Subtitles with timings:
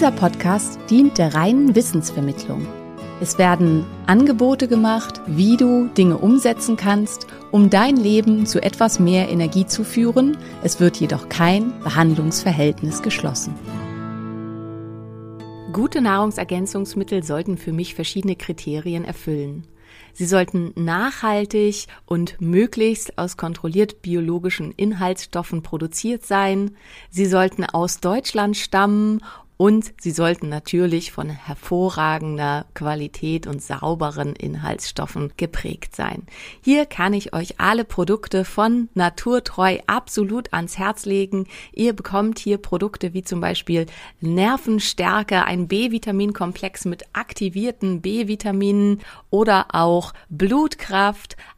[0.00, 2.66] Dieser Podcast dient der reinen Wissensvermittlung.
[3.20, 9.28] Es werden Angebote gemacht, wie du Dinge umsetzen kannst, um dein Leben zu etwas mehr
[9.28, 10.38] Energie zu führen.
[10.62, 13.54] Es wird jedoch kein Behandlungsverhältnis geschlossen.
[15.70, 19.66] Gute Nahrungsergänzungsmittel sollten für mich verschiedene Kriterien erfüllen.
[20.14, 26.70] Sie sollten nachhaltig und möglichst aus kontrolliert biologischen Inhaltsstoffen produziert sein.
[27.10, 29.20] Sie sollten aus Deutschland stammen
[29.60, 36.22] und sie sollten natürlich von hervorragender Qualität und sauberen Inhaltsstoffen geprägt sein.
[36.62, 41.46] Hier kann ich euch alle Produkte von Naturtreu absolut ans Herz legen.
[41.74, 43.84] Ihr bekommt hier Produkte wie zum Beispiel
[44.22, 51.36] Nervenstärke, ein B-Vitaminkomplex mit aktivierten B-Vitaminen oder auch Blutkraft,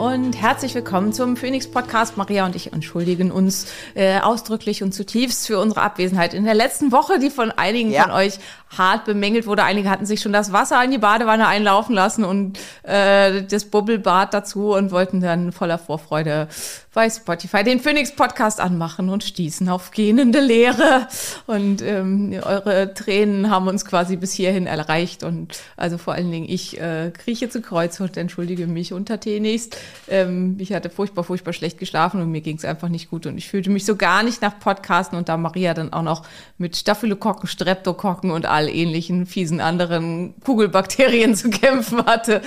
[0.00, 2.16] Und herzlich willkommen zum Phoenix Podcast.
[2.16, 6.90] Maria und ich entschuldigen uns äh, ausdrücklich und zutiefst für unsere Abwesenheit in der letzten
[6.90, 8.04] Woche, die von einigen Ja.
[8.04, 8.38] von euch
[8.76, 9.64] hart bemängelt wurde.
[9.64, 14.32] Einige hatten sich schon das Wasser in die Badewanne einlaufen lassen und äh, das Bubbelbad
[14.32, 16.48] dazu und wollten dann voller Vorfreude
[16.92, 21.06] bei Spotify den Phoenix Podcast anmachen und stießen auf gähnende Leere.
[21.46, 25.22] Und ähm, eure Tränen haben uns quasi bis hierhin erreicht.
[25.22, 29.76] Und also vor allen Dingen ich äh, krieche zu Kreuz und entschuldige mich untertänigst.
[30.08, 33.26] Ähm, ich hatte furchtbar, furchtbar schlecht geschlafen und mir ging es einfach nicht gut.
[33.26, 35.16] Und ich fühlte mich so gar nicht nach Podcasten.
[35.16, 36.24] Und da Maria dann auch noch
[36.58, 42.42] mit Staphylokokken, Streptokokken und all ähnlichen fiesen anderen Kugelbakterien zu kämpfen hatte,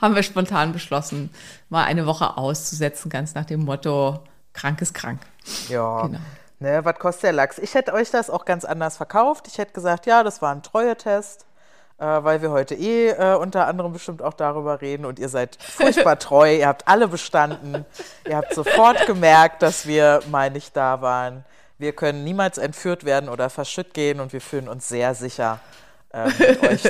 [0.00, 1.30] haben wir spontan beschlossen,
[1.68, 4.20] mal eine Woche auszusetzen, ganz nach dem Motto,
[4.52, 5.20] krank ist krank.
[5.68, 6.02] Ja.
[6.02, 6.18] Genau.
[6.60, 7.58] Ne, was kostet der Lachs?
[7.58, 9.48] Ich hätte euch das auch ganz anders verkauft.
[9.48, 11.46] Ich hätte gesagt, ja, das war ein Treue-Test,
[11.98, 15.56] äh, weil wir heute eh äh, unter anderem bestimmt auch darüber reden und ihr seid
[15.60, 16.56] furchtbar treu.
[16.56, 17.84] Ihr habt alle bestanden.
[18.26, 21.44] Ihr habt sofort gemerkt, dass wir mal nicht da waren.
[21.78, 25.60] Wir können niemals entführt werden oder verschütt gehen und wir fühlen uns sehr sicher
[26.12, 26.82] äh, mit, euch,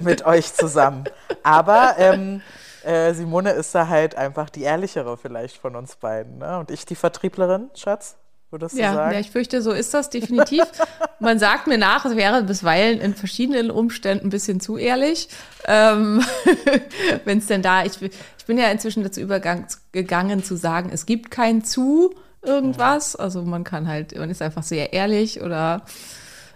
[0.00, 1.04] mit euch zusammen.
[1.42, 2.40] Aber ähm,
[2.84, 6.38] äh, Simone ist da halt einfach die ehrlichere vielleicht von uns beiden.
[6.38, 6.58] Ne?
[6.58, 8.16] Und ich die Vertrieblerin, Schatz,
[8.50, 9.12] würdest du Ja, sagen?
[9.12, 10.64] ja, ich fürchte, so ist das definitiv.
[11.20, 15.28] Man sagt mir nach, es wäre bisweilen in verschiedenen Umständen ein bisschen zu ehrlich.
[15.66, 16.24] Ähm,
[17.26, 21.30] Wenn es denn da, ich, ich bin ja inzwischen dazu übergegangen zu sagen, es gibt
[21.30, 23.16] kein zu irgendwas.
[23.16, 25.82] Also man kann halt, man ist einfach sehr ehrlich oder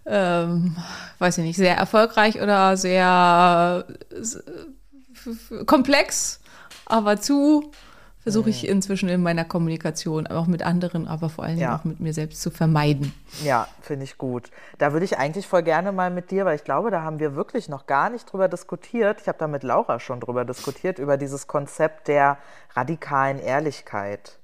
[0.07, 0.77] ähm,
[1.19, 6.41] weiß ich nicht, sehr erfolgreich oder sehr äh, komplex,
[6.87, 7.71] aber zu
[8.19, 11.77] versuche ich inzwischen in meiner Kommunikation, auch mit anderen, aber vor allen Dingen Ja.
[11.79, 13.13] auch mit mir selbst zu vermeiden.
[13.43, 14.51] Ja, finde ich gut.
[14.79, 17.35] Da würde ich eigentlich voll gerne mal mit dir, weil ich glaube, da haben wir
[17.37, 19.21] wirklich noch gar nicht drüber diskutiert.
[19.21, 22.39] Ich habe da mit Laura schon drüber diskutiert, über dieses Konzept der
[22.75, 24.39] radikalen Ehrlichkeit.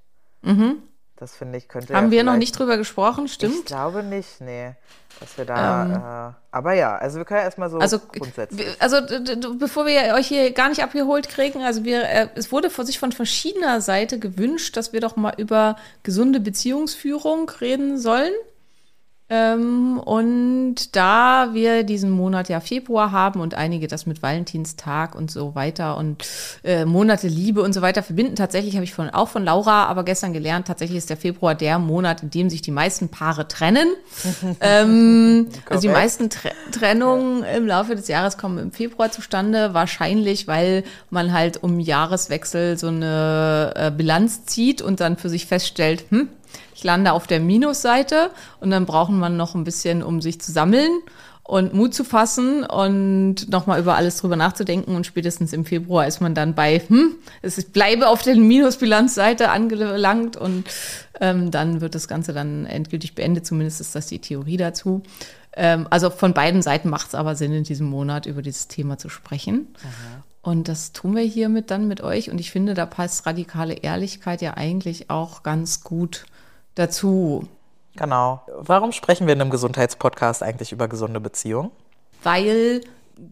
[1.21, 1.95] Das finde ich könnte.
[1.95, 3.55] Haben ja wir noch nicht drüber gesprochen, Ich stimmt?
[3.57, 3.65] Ähm.
[3.67, 4.73] glaube nicht, nee.
[5.21, 8.67] Dass wir da, äh, aber ja, also wir können erstmal so Also, grundsätzlich.
[8.81, 8.97] also
[9.59, 12.99] bevor wir euch hier gar nicht abgeholt kriegen, also wir, äh, es wurde vor sich
[12.99, 18.33] von verschiedener Seite gewünscht, dass wir doch mal über gesunde Beziehungsführung reden sollen.
[19.31, 25.31] Ähm, und da wir diesen Monat ja Februar haben und einige das mit Valentinstag und
[25.31, 26.27] so weiter und
[26.65, 30.05] äh, Monate Liebe und so weiter verbinden, tatsächlich habe ich von, auch von Laura aber
[30.05, 33.87] gestern gelernt, tatsächlich ist der Februar der Monat, in dem sich die meisten Paare trennen.
[34.61, 40.49] ähm, also die meisten Tre Trennungen im Laufe des Jahres kommen im Februar zustande, wahrscheinlich,
[40.49, 46.05] weil man halt um Jahreswechsel so eine äh, Bilanz zieht und dann für sich feststellt,
[46.11, 46.29] hm,
[46.75, 48.31] ich lande auf der Minusseite
[48.61, 50.91] und dann brauchen man noch ein bisschen, um sich zu sammeln
[51.51, 54.95] und Mut zu fassen und nochmal über alles drüber nachzudenken.
[54.95, 59.51] Und spätestens im Februar ist man dann bei, hm, es ist, bleibe auf der Minusbilanzseite
[59.51, 60.65] angelangt und
[61.21, 63.47] ähm, dann wird das Ganze dann endgültig beendet.
[63.47, 65.03] Zumindest ist das die Theorie dazu.
[65.55, 68.99] Ähm, also von beiden Seiten macht es aber Sinn, in diesem Monat über dieses Thema
[68.99, 69.67] zu sprechen.
[70.43, 72.31] Und das tun wir hiermit dann mit euch.
[72.31, 76.27] Und ich finde, da passt radikale Ehrlichkeit ja eigentlich auch ganz gut
[76.75, 77.47] dazu.
[77.97, 78.43] Genau.
[78.57, 81.71] Warum sprechen wir in einem Gesundheitspodcast eigentlich über gesunde Beziehungen?
[82.23, 82.83] Weil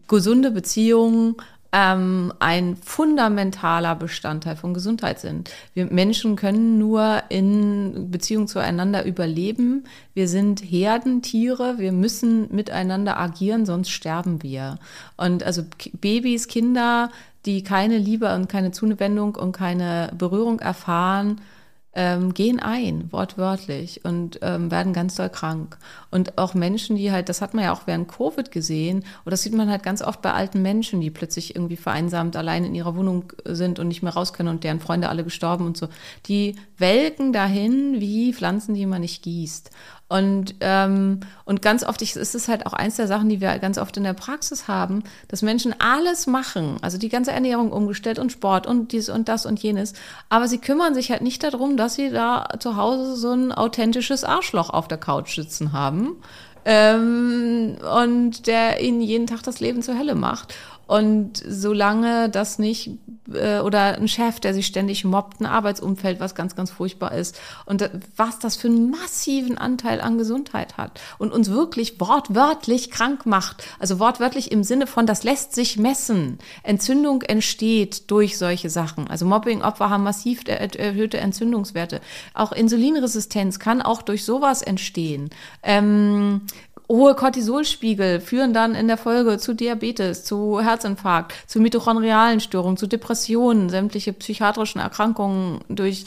[0.07, 1.35] gesunde Beziehungen
[1.71, 5.51] ähm, ein fundamentaler Bestandteil von Gesundheit sind.
[5.73, 9.83] Wir Menschen können nur in Beziehung zueinander überleben.
[10.13, 11.77] Wir sind Herdentiere.
[11.77, 14.79] Wir müssen miteinander agieren, sonst sterben wir.
[15.15, 15.63] Und also
[15.93, 17.11] Babys, Kinder,
[17.45, 21.39] die keine Liebe und keine Zuwendung und keine Berührung erfahren,
[21.93, 25.77] ähm, gehen ein, wortwörtlich, und ähm, werden ganz doll krank.
[26.11, 29.41] Und auch Menschen, die halt, das hat man ja auch während Covid gesehen, oder das
[29.41, 32.95] sieht man halt ganz oft bei alten Menschen, die plötzlich irgendwie vereinsamt allein in ihrer
[32.95, 35.87] Wohnung sind und nicht mehr raus können und deren Freunde alle gestorben und so.
[36.27, 39.71] Die welken dahin wie Pflanzen, die man nicht gießt.
[40.09, 43.77] Und, ähm, und ganz oft ist es halt auch eins der Sachen, die wir ganz
[43.77, 48.31] oft in der Praxis haben, dass Menschen alles machen, also die ganze Ernährung umgestellt und
[48.31, 49.93] Sport und dies und das und jenes,
[50.27, 54.23] aber sie kümmern sich halt nicht darum, dass sie da zu Hause so ein authentisches
[54.23, 56.15] Arschloch auf der Couch sitzen haben
[56.65, 60.55] ähm, und der ihnen jeden Tag das Leben zur Hölle macht.
[60.89, 62.89] Und solange das nicht,
[63.31, 67.39] äh, oder ein Chef, der sich ständig mobbt, ein Arbeitsumfeld, was ganz, ganz furchtbar ist,
[67.67, 73.27] und was das für einen massiven Anteil an Gesundheit hat und uns wirklich wortwörtlich krank
[73.27, 73.63] macht.
[73.77, 76.39] Also wortwörtlich im Sinne von, das lässt sich messen.
[76.63, 79.07] Entzündung entsteht durch solche Sachen.
[79.07, 82.01] Also Mobbing-Opfer haben massiv er erhöhte Entzündungswerte.
[82.33, 85.29] Auch Insulinresistenz kann auch durch sowas entstehen.
[85.61, 86.41] Ähm,
[86.91, 92.87] Hohe Cortisolspiegel führen dann in der Folge zu Diabetes, zu Herzinfarkt, zu mitochondrialen Störungen, zu
[92.87, 96.05] Depressionen, sämtliche psychiatrischen Erkrankungen durch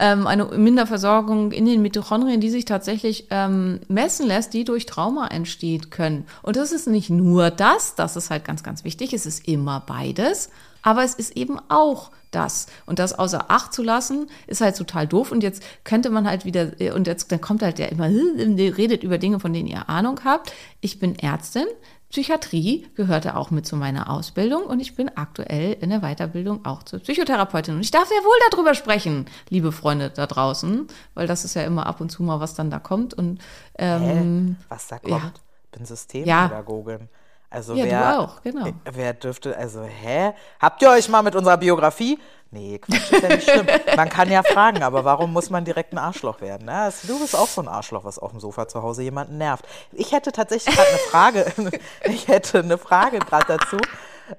[0.00, 5.28] ähm, eine Minderversorgung in den Mitochondrien, die sich tatsächlich ähm, messen lässt, die durch Trauma
[5.28, 6.26] entsteht können.
[6.42, 9.84] Und das ist nicht nur das, das ist halt ganz, ganz wichtig, es ist immer
[9.86, 10.50] beides,
[10.82, 12.66] aber es ist eben auch das.
[12.86, 15.32] Und das außer Acht zu lassen, ist halt total doof.
[15.32, 19.18] Und jetzt könnte man halt wieder, und jetzt dann kommt halt der immer, redet über
[19.18, 20.52] Dinge, von denen ihr Ahnung habt.
[20.80, 21.66] Ich bin Ärztin.
[22.10, 26.84] Psychiatrie gehörte auch mit zu meiner Ausbildung und ich bin aktuell in der Weiterbildung auch
[26.84, 27.74] zur Psychotherapeutin.
[27.74, 31.62] Und ich darf sehr wohl darüber sprechen, liebe Freunde da draußen, weil das ist ja
[31.62, 33.14] immer ab und zu mal, was dann da kommt.
[33.14, 33.40] Und
[33.78, 34.56] ähm?
[34.68, 35.10] Was da kommt?
[35.10, 35.32] ja.
[35.72, 37.08] Bin Systempädagogin.
[37.54, 38.66] Also Ja, du wer, auch, genau.
[38.66, 40.32] äh, Wer dürfte, also, hä?
[40.60, 42.18] Habt ihr euch mal mit unserer Biografie?
[42.50, 43.66] Nee, Quatsch, ist ja nicht schlimm.
[43.96, 46.66] Man kann ja fragen, aber warum muss man direkt ein Arschloch werden?
[46.66, 46.92] Ne?
[47.04, 49.64] Du bist auch so ein Arschloch, was auf dem Sofa zu Hause jemanden nervt.
[49.92, 51.52] Ich hätte tatsächlich gerade eine Frage.
[52.04, 53.76] ich hätte eine Frage gerade dazu.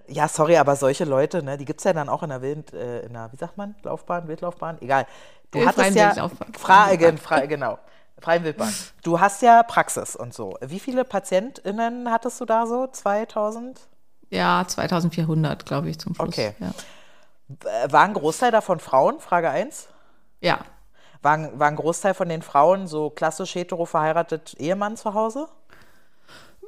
[0.07, 2.73] Ja, sorry, aber solche Leute, ne, die gibt es ja dann auch in der Wild,
[2.73, 4.77] äh, in der, wie sagt man, Laufbahn, Wildlaufbahn?
[4.81, 5.05] Egal.
[5.51, 6.07] Du Äh, hattest ja.
[6.07, 6.53] Wildlaufbahn.
[7.17, 7.77] Frage, genau.
[8.21, 8.73] Freien Wildbahn.
[9.03, 10.57] Du hast ja Praxis und so.
[10.61, 12.87] Wie viele PatientInnen hattest du da so?
[12.87, 13.79] 2000?
[14.31, 16.27] ja, 2400, glaube ich, zum Schluss.
[16.27, 16.55] Okay.
[16.59, 16.71] Ja.
[17.91, 19.19] War ein Großteil davon Frauen?
[19.19, 19.87] Frage 1.
[20.41, 20.59] ja.
[21.21, 25.47] War, ein- war ein Großteil von den Frauen so klassisch hetero verheiratet Ehemann zu Hause?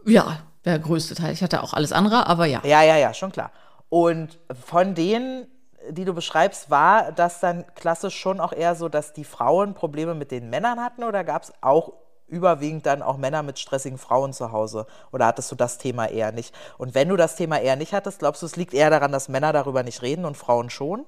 [0.06, 1.34] Ja, der größte Teil.
[1.34, 2.62] Ich hatte auch alles andere, aber ja.
[2.64, 3.52] Ja, ja, ja, schon klar.
[3.90, 5.48] Und von denen,
[5.90, 10.14] die du beschreibst, war das dann klassisch schon auch eher so, dass die Frauen Probleme
[10.14, 11.94] mit den Männern hatten oder gab es auch
[12.28, 14.86] überwiegend dann auch Männer mit stressigen Frauen zu Hause?
[15.12, 16.54] Oder hattest du das Thema eher nicht?
[16.78, 19.30] Und wenn du das Thema eher nicht hattest, glaubst du, es liegt eher daran, dass
[19.30, 21.06] Männer darüber nicht reden und Frauen schon?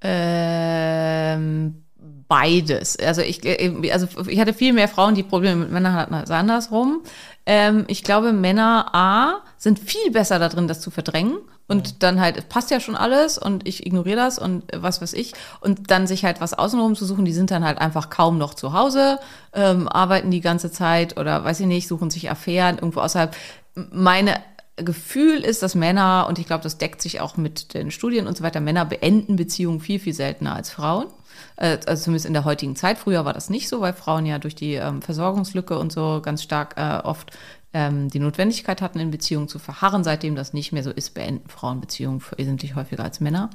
[0.00, 1.84] Ähm,
[2.28, 2.98] beides.
[2.98, 6.30] Also ich, äh, also ich hatte viel mehr Frauen, die Probleme mit Männern hatten als
[6.30, 7.02] andersrum.
[7.44, 11.36] Ähm, ich glaube, Männer A sind viel besser da drin, das zu verdrängen
[11.68, 15.12] und dann halt, es passt ja schon alles und ich ignoriere das und was weiß
[15.12, 18.38] ich und dann sich halt was außenrum zu suchen, die sind dann halt einfach kaum
[18.38, 19.18] noch zu Hause,
[19.52, 23.34] ähm, arbeiten die ganze Zeit oder weiß ich nicht, suchen sich Affären irgendwo außerhalb.
[23.74, 24.36] Meine
[24.76, 28.36] Gefühl ist, dass Männer, und ich glaube, das deckt sich auch mit den Studien und
[28.36, 31.06] so weiter, Männer beenden Beziehungen viel, viel seltener als Frauen.
[31.62, 32.98] Äh, also zumindest in der heutigen Zeit.
[32.98, 36.42] Früher war das nicht so, weil Frauen ja durch die ähm, Versorgungslücke und so ganz
[36.42, 37.30] stark äh, oft
[37.72, 40.02] ähm, die Notwendigkeit hatten, in Beziehungen zu verharren.
[40.02, 43.50] Seitdem das nicht mehr so ist, beenden Frauen Beziehungen wesentlich häufiger als Männer.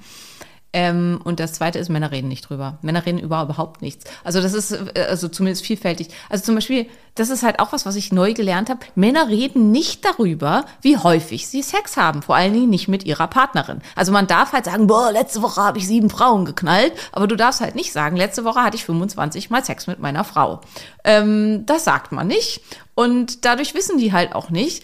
[0.73, 2.77] Ähm, und das zweite ist, Männer reden nicht drüber.
[2.81, 4.05] Männer reden über überhaupt nichts.
[4.23, 6.09] Also das ist äh, also zumindest vielfältig.
[6.29, 8.81] Also zum Beispiel, das ist halt auch was, was ich neu gelernt habe.
[8.93, 12.21] Männer reden nicht darüber, wie häufig sie Sex haben.
[12.21, 13.81] Vor allen Dingen nicht mit ihrer Partnerin.
[13.95, 16.93] Also man darf halt sagen, boah, letzte Woche habe ich sieben Frauen geknallt.
[17.13, 20.25] Aber du darfst halt nicht sagen, letzte Woche hatte ich 25 Mal Sex mit meiner
[20.25, 20.61] Frau.
[21.05, 22.61] Ähm, das sagt man nicht.
[22.93, 24.83] Und dadurch wissen die halt auch nicht,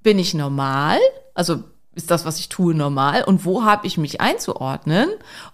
[0.00, 0.98] bin ich normal?
[1.34, 3.24] Also ist das, was ich tue, normal?
[3.24, 5.08] Und wo habe ich mich einzuordnen?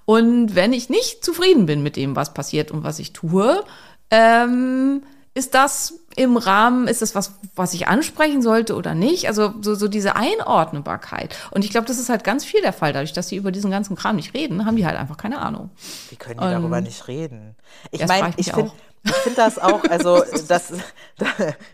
[0.04, 3.62] Und wenn ich nicht zufrieden bin mit dem, was passiert und was ich tue,
[4.10, 5.02] ähm,
[5.34, 9.28] ist das im Rahmen, ist das was, was ich ansprechen sollte oder nicht?
[9.28, 11.36] Also so, so diese Einordnbarkeit.
[11.52, 12.92] Und ich glaube, das ist halt ganz viel der Fall.
[12.92, 15.70] Dadurch, dass die über diesen ganzen Kram nicht reden, haben die halt einfach keine Ahnung.
[16.08, 17.54] Wie können die Ähm, darüber nicht reden?
[17.92, 18.72] Ich meine, ich ich finde.
[19.02, 20.72] Ich find das auch, also das,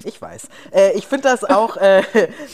[0.04, 2.02] ich weiß, äh, ich finde das auch äh,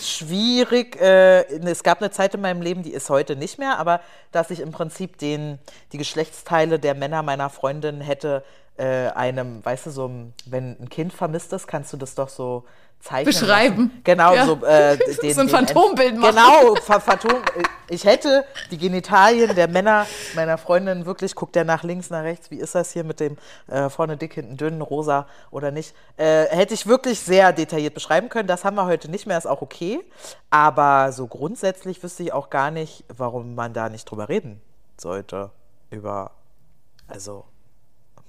[0.00, 1.00] schwierig.
[1.00, 4.00] Äh, es gab eine Zeit in meinem Leben, die ist heute nicht mehr, aber
[4.30, 5.58] dass ich im Prinzip den,
[5.92, 8.44] die Geschlechtsteile der Männer meiner Freundin hätte
[8.78, 10.10] einem, weißt du, so,
[10.46, 12.64] wenn ein Kind vermisst ist, kannst du das doch so
[13.02, 13.24] zeichnen.
[13.34, 13.76] Beschreiben.
[13.88, 14.00] Lassen.
[14.04, 14.46] Genau, Ja.
[14.46, 14.96] so, äh,
[15.34, 16.36] So ein Phantombild machen.
[16.36, 17.34] Genau, Ph- Phantom.
[17.88, 22.50] Ich hätte die Genitalien der Männer meiner Freundin wirklich, guckt der nach links, nach rechts,
[22.50, 26.44] wie ist das hier mit dem äh, vorne dick, hinten dünn, rosa oder nicht, äh,
[26.46, 28.46] hätte ich wirklich sehr detailliert beschreiben können.
[28.48, 30.00] Das haben wir heute nicht mehr, ist auch okay.
[30.50, 34.62] Aber so grundsätzlich wüsste ich auch gar nicht, warum man da nicht drüber reden
[34.96, 35.50] sollte.
[35.90, 36.30] Über,
[37.08, 37.44] also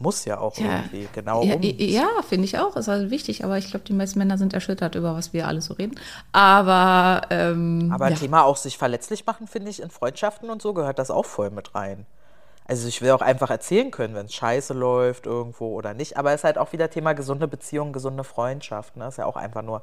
[0.03, 1.61] muss ja auch irgendwie genau ja, um.
[1.63, 2.75] ja finde ich auch.
[2.75, 3.43] Ist halt wichtig.
[3.43, 5.99] Aber ich glaube, die meisten Männer sind erschüttert über was wir alle so reden.
[6.31, 8.15] Aber, ähm, Aber ja.
[8.15, 11.49] Thema auch sich verletzlich machen, finde ich, in Freundschaften und so gehört das auch voll
[11.49, 12.05] mit rein.
[12.65, 16.17] Also ich will auch einfach erzählen können, wenn es scheiße läuft irgendwo oder nicht.
[16.17, 18.95] Aber es ist halt auch wieder Thema gesunde Beziehung, gesunde Freundschaft.
[18.95, 19.07] Ne?
[19.07, 19.81] Ist ja auch einfach nur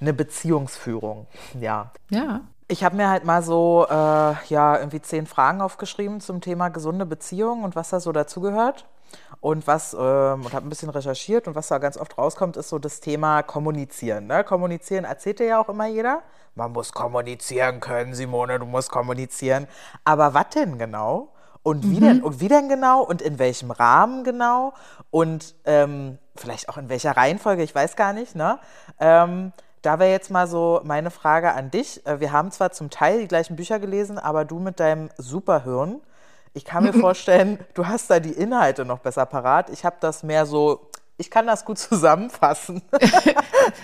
[0.00, 1.26] eine Beziehungsführung.
[1.58, 1.92] Ja.
[2.10, 2.40] ja.
[2.68, 7.04] Ich habe mir halt mal so, äh, ja, irgendwie zehn Fragen aufgeschrieben zum Thema gesunde
[7.04, 8.86] Beziehung und was da so dazugehört.
[9.40, 12.68] Und was, ähm, und habe ein bisschen recherchiert und was da ganz oft rauskommt, ist
[12.68, 14.26] so das Thema Kommunizieren.
[14.26, 14.44] Ne?
[14.44, 16.22] Kommunizieren erzählt dir ja auch immer jeder.
[16.54, 19.66] Man muss kommunizieren können, Simone, du musst kommunizieren.
[20.04, 21.32] Aber was denn genau?
[21.62, 23.02] Und wie, denn, und wie denn genau?
[23.02, 24.72] Und in welchem Rahmen genau?
[25.10, 28.34] Und ähm, vielleicht auch in welcher Reihenfolge, ich weiß gar nicht.
[28.34, 28.58] Ne?
[28.98, 32.06] Ähm, da wäre jetzt mal so meine Frage an dich.
[32.06, 36.00] Äh, Wir haben zwar zum Teil die gleichen Bücher gelesen, aber du mit deinem Superhirn,
[36.52, 39.70] ich kann mir vorstellen, du hast da die Inhalte noch besser parat.
[39.70, 40.89] Ich habe das mehr so,
[41.20, 42.82] ich kann das gut zusammenfassen.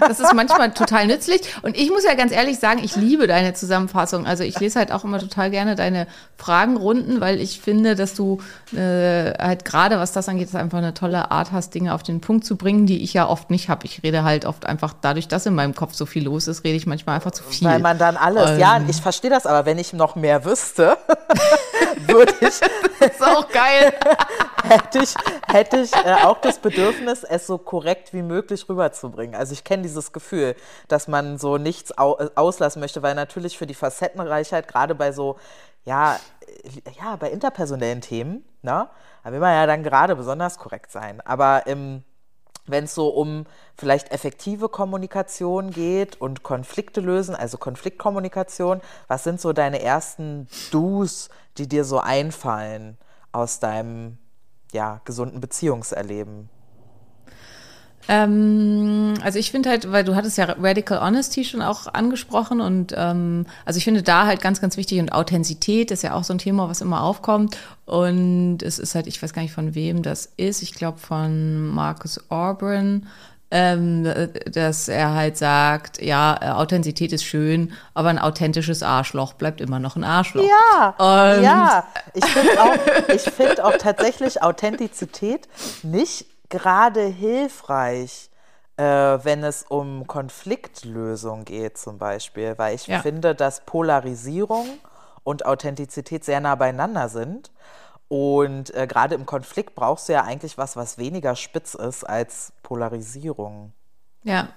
[0.00, 1.40] Das ist manchmal total nützlich.
[1.62, 4.26] Und ich muss ja ganz ehrlich sagen, ich liebe deine Zusammenfassung.
[4.26, 8.40] Also ich lese halt auch immer total gerne deine Fragenrunden, weil ich finde, dass du
[8.74, 12.44] äh, halt gerade, was das angeht, einfach eine tolle Art hast, Dinge auf den Punkt
[12.44, 13.84] zu bringen, die ich ja oft nicht habe.
[13.86, 16.76] Ich rede halt oft einfach dadurch, dass in meinem Kopf so viel los ist, rede
[16.76, 17.68] ich manchmal einfach zu viel.
[17.68, 18.58] Weil man dann alles, Ähm.
[18.58, 20.96] ja, ich verstehe das, aber wenn ich noch mehr wüsste,
[22.06, 22.60] würde ich,
[23.00, 23.92] das ist auch geil.
[24.64, 25.14] hätte ich,
[25.46, 29.34] hätte ich äh, auch das Bedürfnis, es so korrekt wie möglich rüberzubringen.
[29.34, 30.56] Also ich kenne dieses Gefühl,
[30.88, 35.12] dass man so nichts au äh, auslassen möchte, weil natürlich für die Facettenreichheit, gerade bei
[35.12, 35.36] so,
[35.84, 38.88] ja, äh, ja, bei interpersonellen Themen, ne,
[39.24, 41.20] da will man ja dann gerade besonders korrekt sein.
[41.20, 42.04] Aber im
[42.66, 49.40] wenn es so um vielleicht effektive Kommunikation geht und Konflikte lösen, also Konfliktkommunikation, was sind
[49.40, 51.28] so deine ersten Do's,
[51.58, 52.98] die dir so einfallen
[53.32, 54.18] aus deinem
[54.72, 56.50] ja, gesunden Beziehungserleben?
[58.08, 62.94] Ähm, also ich finde halt, weil du hattest ja Radical Honesty schon auch angesprochen und
[62.96, 66.32] ähm, also ich finde da halt ganz, ganz wichtig und Authentizität ist ja auch so
[66.32, 70.02] ein Thema, was immer aufkommt und es ist halt, ich weiß gar nicht von wem
[70.02, 73.06] das ist, ich glaube von Marcus Orban,
[73.50, 74.08] ähm,
[74.52, 79.94] dass er halt sagt, ja, Authentizität ist schön, aber ein authentisches Arschloch bleibt immer noch
[79.96, 80.42] ein Arschloch.
[80.42, 81.84] Ja, Und- ja.
[82.14, 85.46] Ich finde auch, ich find auch tatsächlich Authentizität
[85.84, 88.30] nicht gerade hilfreich,
[88.76, 93.00] äh, wenn es um Konfliktlösung geht zum Beispiel, weil ich Ja.
[93.00, 94.66] finde, dass Polarisierung
[95.24, 97.50] und Authentizität sehr nah beieinander sind.
[98.08, 102.52] Und äh, gerade im Konflikt brauchst du ja eigentlich was, was weniger spitz ist als
[102.62, 103.72] Polarisierung.
[104.26, 104.48] Ja,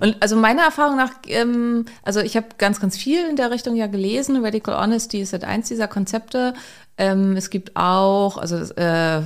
[0.00, 3.76] und also meiner Erfahrung nach, ähm, also ich habe ganz, ganz viel in der Richtung
[3.76, 4.44] ja gelesen.
[4.44, 6.54] Radical Honesty ist halt eins dieser Konzepte.
[6.98, 9.22] Ähm, es gibt auch, also äh,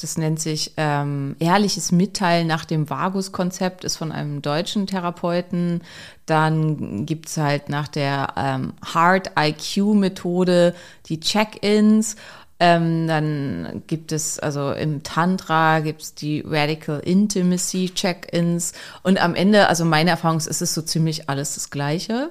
[0.00, 5.82] das nennt sich ähm, ehrliches Mitteilen nach dem Vagus-Konzept, ist von einem deutschen Therapeuten.
[6.24, 12.16] Dann gibt's halt nach der ähm, Hard IQ-Methode die Check-ins.
[12.60, 18.72] Ähm, dann gibt es, also im Tantra gibt es die Radical Intimacy Check-ins.
[19.02, 22.30] Und am Ende, also meine Erfahrung ist, ist es so ziemlich alles das Gleiche.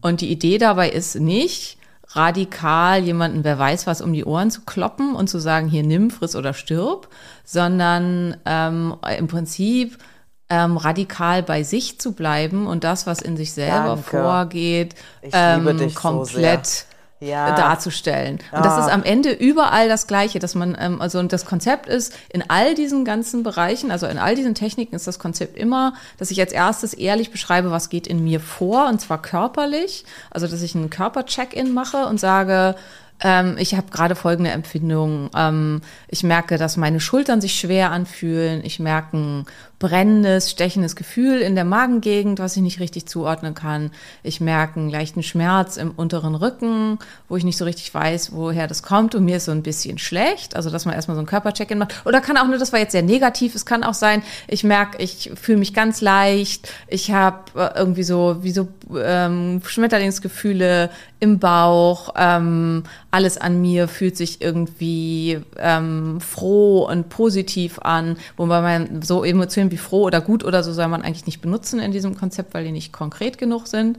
[0.00, 1.78] Und die Idee dabei ist nicht,
[2.12, 6.10] radikal jemanden, wer weiß was, um die Ohren zu kloppen und zu sagen, hier nimm,
[6.10, 7.08] friss oder stirb,
[7.44, 9.98] sondern ähm, im Prinzip
[10.48, 14.02] ähm, radikal bei sich zu bleiben und das, was in sich selber Danke.
[14.02, 16.89] vorgeht, ähm, so komplett sehr.
[17.20, 17.54] Ja.
[17.54, 18.38] darzustellen.
[18.50, 18.86] Und das Ah.
[18.86, 22.42] ist am Ende überall das Gleiche, dass man, ähm, also und das Konzept ist, in
[22.48, 26.40] all diesen ganzen Bereichen, also in all diesen Techniken ist das Konzept immer, dass ich
[26.40, 30.74] als erstes ehrlich beschreibe, was geht in mir vor, und zwar körperlich, also dass ich
[30.74, 32.74] einen Körper-Check-in mache und sage,
[33.22, 35.28] ähm, ich habe gerade folgende Empfindungen.
[35.36, 38.62] Ähm, ich merke, dass meine Schultern sich schwer anfühlen.
[38.64, 39.46] Ich merke ein
[39.80, 43.90] brennendes, stechendes Gefühl in der Magengegend, was ich nicht richtig zuordnen kann.
[44.22, 48.68] Ich merke einen leichten Schmerz im unteren Rücken, wo ich nicht so richtig weiß, woher
[48.68, 49.14] das kommt.
[49.14, 50.54] Und mir ist so ein bisschen schlecht.
[50.54, 52.02] Also, dass man erstmal so ein Körpercheck-in macht.
[52.04, 53.54] Oder kann auch nur, das war jetzt sehr negativ.
[53.54, 56.70] Es kann auch sein, ich merke, ich fühle mich ganz leicht.
[56.86, 62.14] Ich habe äh, irgendwie so, wie so ähm, Schmetterlingsgefühle im Bauch.
[62.16, 69.24] Ähm, alles an mir fühlt sich irgendwie ähm, froh und positiv an, wobei man so
[69.24, 72.54] Emotionen wie froh oder gut oder so soll man eigentlich nicht benutzen in diesem Konzept,
[72.54, 73.98] weil die nicht konkret genug sind.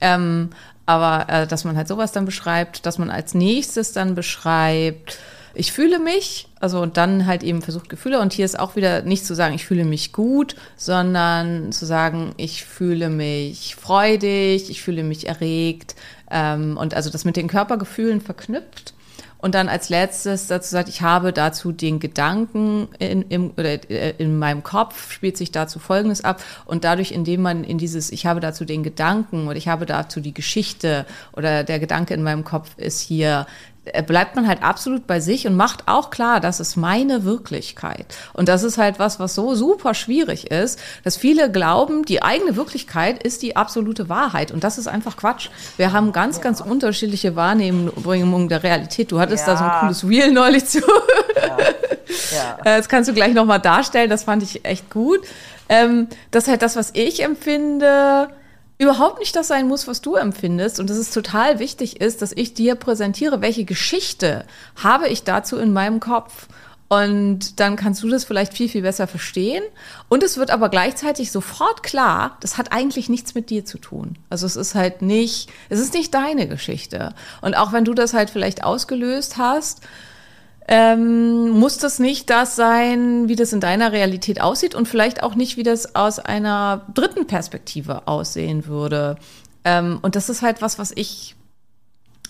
[0.00, 0.50] Ähm,
[0.86, 5.18] aber äh, dass man halt sowas dann beschreibt, dass man als nächstes dann beschreibt,
[5.54, 8.20] ich fühle mich, also und dann halt eben versucht Gefühle.
[8.20, 12.34] Und hier ist auch wieder nicht zu sagen, ich fühle mich gut, sondern zu sagen,
[12.36, 15.94] ich fühle mich freudig, ich fühle mich erregt.
[16.30, 18.93] Ähm, und also das mit den Körpergefühlen verknüpft.
[19.44, 24.14] Und dann als letztes dazu sagt, ich habe dazu den Gedanken in, im, oder äh,
[24.16, 26.42] in meinem Kopf spielt sich dazu Folgendes ab.
[26.64, 30.20] Und dadurch, indem man in dieses, ich habe dazu den Gedanken oder ich habe dazu
[30.20, 33.46] die Geschichte oder der Gedanke in meinem Kopf ist hier,
[34.06, 38.06] bleibt man halt absolut bei sich und macht auch klar, das ist meine Wirklichkeit.
[38.32, 42.56] Und das ist halt was, was so super schwierig ist, dass viele glauben, die eigene
[42.56, 44.52] Wirklichkeit ist die absolute Wahrheit.
[44.52, 45.48] Und das ist einfach Quatsch.
[45.76, 49.12] Wir haben ganz, ganz unterschiedliche Wahrnehmungen der Realität.
[49.12, 49.80] Du hattest da so ein Ja.
[49.80, 50.80] cooles Reel neulich zu.
[52.32, 52.58] Ja.
[52.64, 54.10] Äh, Das kannst du gleich nochmal darstellen.
[54.10, 55.20] Das fand ich echt gut.
[55.68, 58.28] Ähm, dass halt das, was ich empfinde,
[58.78, 60.80] überhaupt nicht das sein muss, was du empfindest.
[60.80, 64.44] Und dass es total wichtig ist, dass ich dir präsentiere, welche Geschichte
[64.82, 66.48] habe ich dazu in meinem Kopf.
[66.88, 69.64] Und dann kannst du das vielleicht viel, viel besser verstehen.
[70.08, 74.16] Und es wird aber gleichzeitig sofort klar, das hat eigentlich nichts mit dir zu tun.
[74.28, 77.14] Also es ist halt nicht, es ist nicht deine Geschichte.
[77.40, 79.80] Und auch wenn du das halt vielleicht ausgelöst hast,
[80.66, 85.34] ähm, muss das nicht das sein, wie das in deiner Realität aussieht und vielleicht auch
[85.34, 89.16] nicht, wie das aus einer dritten Perspektive aussehen würde.
[89.64, 91.36] Ähm, und das ist halt was, was ich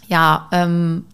[0.08, 1.06] ja ähm,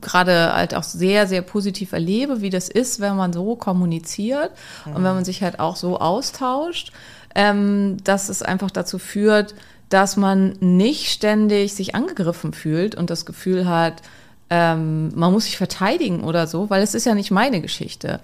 [0.00, 4.50] gerade halt auch sehr, sehr positiv erlebe, wie das ist, wenn man so kommuniziert
[4.86, 6.92] und wenn man sich halt auch so austauscht,
[7.34, 9.54] ähm, dass es einfach dazu führt,
[9.90, 14.02] dass man nicht ständig sich angegriffen fühlt und das Gefühl hat,
[14.50, 18.20] ähm, man muss sich verteidigen oder so, weil es ist ja nicht meine Geschichte.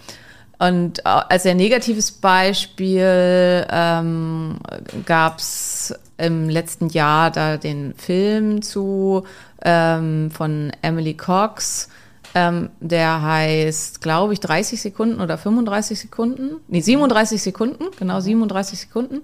[0.59, 4.59] Und äh, als sehr negatives Beispiel ähm,
[5.05, 9.25] gab es im letzten Jahr da den Film zu
[9.63, 11.89] ähm, von Emily Cox.
[12.35, 16.57] Ähm, der heißt, glaube ich, 30 Sekunden oder 35 Sekunden.
[16.69, 19.23] Nee, 37 Sekunden, genau 37 Sekunden.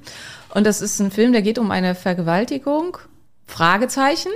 [0.54, 2.98] Und das ist ein Film, der geht um eine Vergewaltigung.
[3.46, 4.30] Fragezeichen,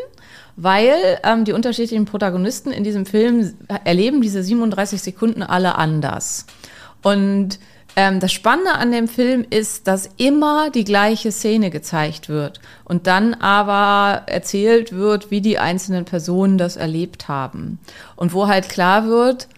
[0.57, 6.47] weil ähm, die unterschiedlichen Protagonisten in diesem Film erleben diese 37 Sekunden alle anders.
[7.03, 7.59] Und
[7.95, 13.07] ähm, das Spannende an dem Film ist, dass immer die gleiche Szene gezeigt wird und
[13.07, 17.79] dann aber erzählt wird, wie die einzelnen Personen das erlebt haben.
[18.15, 19.49] Und wo halt klar wird,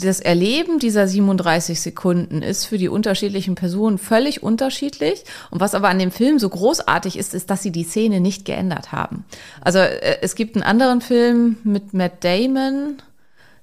[0.00, 5.24] das Erleben dieser 37 Sekunden ist für die unterschiedlichen Personen völlig unterschiedlich.
[5.50, 8.44] Und was aber an dem Film so großartig ist, ist, dass sie die Szene nicht
[8.44, 9.24] geändert haben.
[9.60, 13.02] Also äh, es gibt einen anderen Film mit Matt Damon,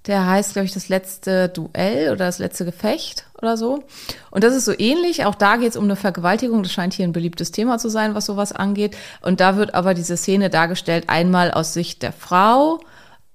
[0.07, 3.83] der heißt, glaube ich, das letzte Duell oder das letzte Gefecht oder so.
[4.29, 5.25] Und das ist so ähnlich.
[5.25, 6.61] Auch da geht es um eine Vergewaltigung.
[6.61, 8.95] Das scheint hier ein beliebtes Thema zu sein, was sowas angeht.
[9.21, 12.79] Und da wird aber diese Szene dargestellt, einmal aus Sicht der Frau,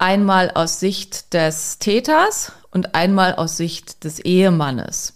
[0.01, 5.15] einmal aus Sicht des Täters und einmal aus Sicht des Ehemannes.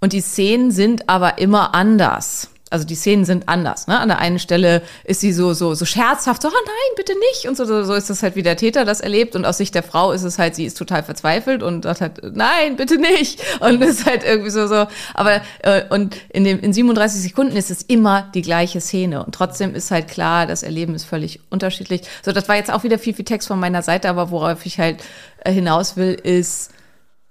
[0.00, 2.50] Und die Szenen sind aber immer anders.
[2.68, 3.86] Also die Szenen sind anders.
[3.86, 3.98] Ne?
[3.98, 7.46] An der einen Stelle ist sie so so so scherzhaft, so oh nein, bitte nicht
[7.48, 9.74] und so so, so ist das halt wie der Täter das erlebt und aus Sicht
[9.76, 13.40] der Frau ist es halt, sie ist total verzweifelt und sagt halt nein, bitte nicht
[13.60, 14.86] und ist halt irgendwie so so.
[15.14, 19.32] Aber äh, und in dem in 37 Sekunden ist es immer die gleiche Szene und
[19.32, 22.02] trotzdem ist halt klar, das Erleben ist völlig unterschiedlich.
[22.24, 24.80] So, das war jetzt auch wieder viel viel Text von meiner Seite, aber worauf ich
[24.80, 25.04] halt
[25.44, 26.72] äh, hinaus will, ist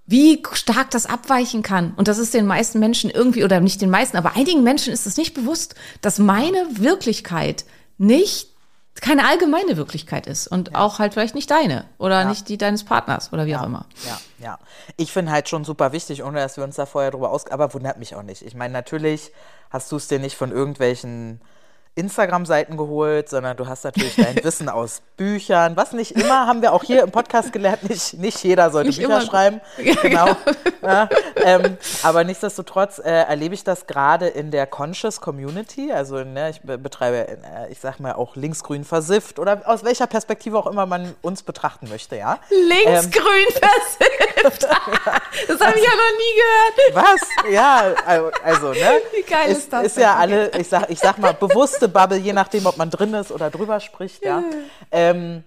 [0.08, 1.94] wie stark das abweichen kann.
[1.96, 5.08] Und das ist den meisten Menschen irgendwie, oder nicht den meisten, aber einigen Menschen ist
[5.08, 7.66] es nicht bewusst, dass meine Wirklichkeit
[7.98, 8.50] nicht
[9.02, 10.80] keine allgemeine Wirklichkeit ist und ja.
[10.80, 12.30] auch halt vielleicht nicht deine oder ja.
[12.30, 13.60] nicht die deines Partners oder wie ja.
[13.60, 13.86] auch immer.
[14.06, 14.60] Ja, ja.
[14.96, 17.74] Ich finde halt schon super wichtig, ohne dass wir uns da vorher drüber aus, aber
[17.74, 18.42] wundert mich auch nicht.
[18.42, 19.34] Ich meine, natürlich
[19.70, 21.42] hast du es dir nicht von irgendwelchen
[21.96, 25.78] Instagram-Seiten geholt, sondern du hast natürlich dein Wissen aus Büchern.
[25.78, 29.00] Was nicht immer, haben wir auch hier im Podcast gelernt, nicht, nicht jeder sollte nicht
[29.00, 29.26] Bücher immer.
[29.26, 29.62] schreiben.
[30.02, 30.36] genau.
[30.82, 35.92] Ja, ähm, aber nichtsdestotrotz äh, erlebe ich das gerade in der Conscious Community.
[35.92, 37.38] Also ne, ich betreibe, äh,
[37.72, 41.88] ich sag mal, auch linksgrün versifft oder aus welcher Perspektive auch immer man uns betrachten
[41.90, 42.40] möchte, ja.
[42.50, 44.64] Linksgrün ähm, versifft.
[45.48, 46.94] das habe ich ja noch nie gehört.
[46.94, 47.52] Was?
[47.52, 47.84] Ja,
[48.44, 49.02] also, ne?
[49.14, 49.84] Wie geil ist, ist das?
[49.86, 52.90] Ist ja alle, ich sag, ich sag mal, bewusste nächste Bubble, je nachdem, ob man
[52.90, 54.44] drin ist oder drüber spricht, ja.
[54.92, 55.44] ähm,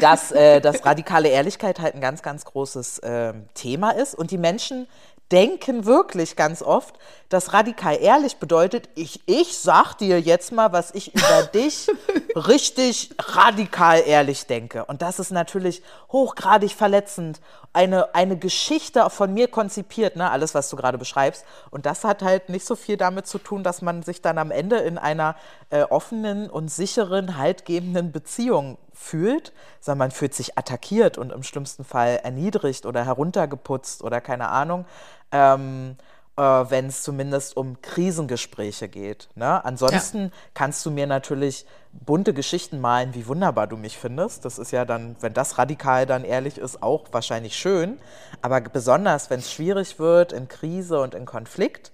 [0.00, 4.14] dass, äh, dass radikale Ehrlichkeit halt ein ganz, ganz großes äh, Thema ist.
[4.14, 4.86] Und die Menschen
[5.32, 6.94] denken wirklich ganz oft,
[7.28, 11.88] dass radikal ehrlich bedeutet, ich, ich sag dir jetzt mal, was ich über dich
[12.34, 14.84] richtig radikal ehrlich denke.
[14.84, 17.40] Und das ist natürlich hochgradig verletzend.
[17.72, 21.44] Eine, eine Geschichte von mir konzipiert, ne, alles, was du gerade beschreibst.
[21.70, 24.50] Und das hat halt nicht so viel damit zu tun, dass man sich dann am
[24.50, 25.34] Ende in einer
[25.70, 31.84] äh, offenen und sicheren, haltgebenden Beziehung fühlt, sondern man fühlt sich attackiert und im schlimmsten
[31.84, 34.86] Fall erniedrigt oder heruntergeputzt oder keine Ahnung.
[35.32, 35.96] Ähm,
[36.36, 39.28] äh, wenn es zumindest um Krisengespräche geht.
[39.34, 39.64] Ne?
[39.64, 40.30] Ansonsten ja.
[40.54, 44.44] kannst du mir natürlich bunte Geschichten malen, wie wunderbar du mich findest.
[44.44, 47.98] Das ist ja dann, wenn das radikal dann ehrlich ist, auch wahrscheinlich schön.
[48.42, 51.92] Aber besonders, wenn es schwierig wird in Krise und in Konflikt,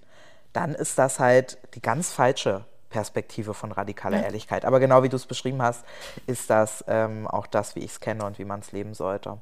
[0.52, 4.24] dann ist das halt die ganz falsche Perspektive von radikaler ja.
[4.24, 4.64] Ehrlichkeit.
[4.64, 5.84] Aber genau wie du es beschrieben hast,
[6.26, 9.38] ist das ähm, auch das, wie ich es kenne und wie man es leben sollte.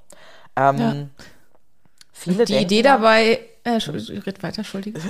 [0.57, 0.95] Ähm, ja.
[2.21, 5.03] Viele die Idee dabei, äh, Entschuldigung, red weiter, Entschuldigung.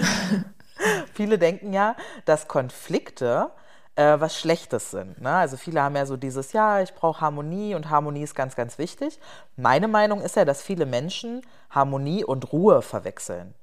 [1.14, 3.50] viele denken ja, dass Konflikte
[3.96, 5.20] äh, was Schlechtes sind.
[5.20, 5.30] Ne?
[5.30, 8.78] Also viele haben ja so dieses, ja, ich brauche Harmonie und Harmonie ist ganz, ganz
[8.78, 9.18] wichtig.
[9.56, 13.54] Meine Meinung ist ja, dass viele Menschen Harmonie und Ruhe verwechseln.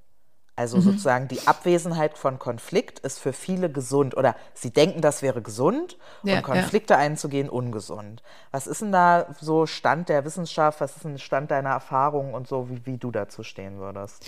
[0.58, 0.82] Also mhm.
[0.82, 5.98] sozusagen die Abwesenheit von Konflikt ist für viele gesund oder sie denken, das wäre gesund
[6.24, 7.00] ja, und Konflikte ja.
[7.00, 8.24] einzugehen ungesund.
[8.52, 12.48] Was ist denn da so Stand der Wissenschaft, was ist denn Stand deiner Erfahrungen und
[12.48, 14.26] so, wie, wie du dazu stehen würdest?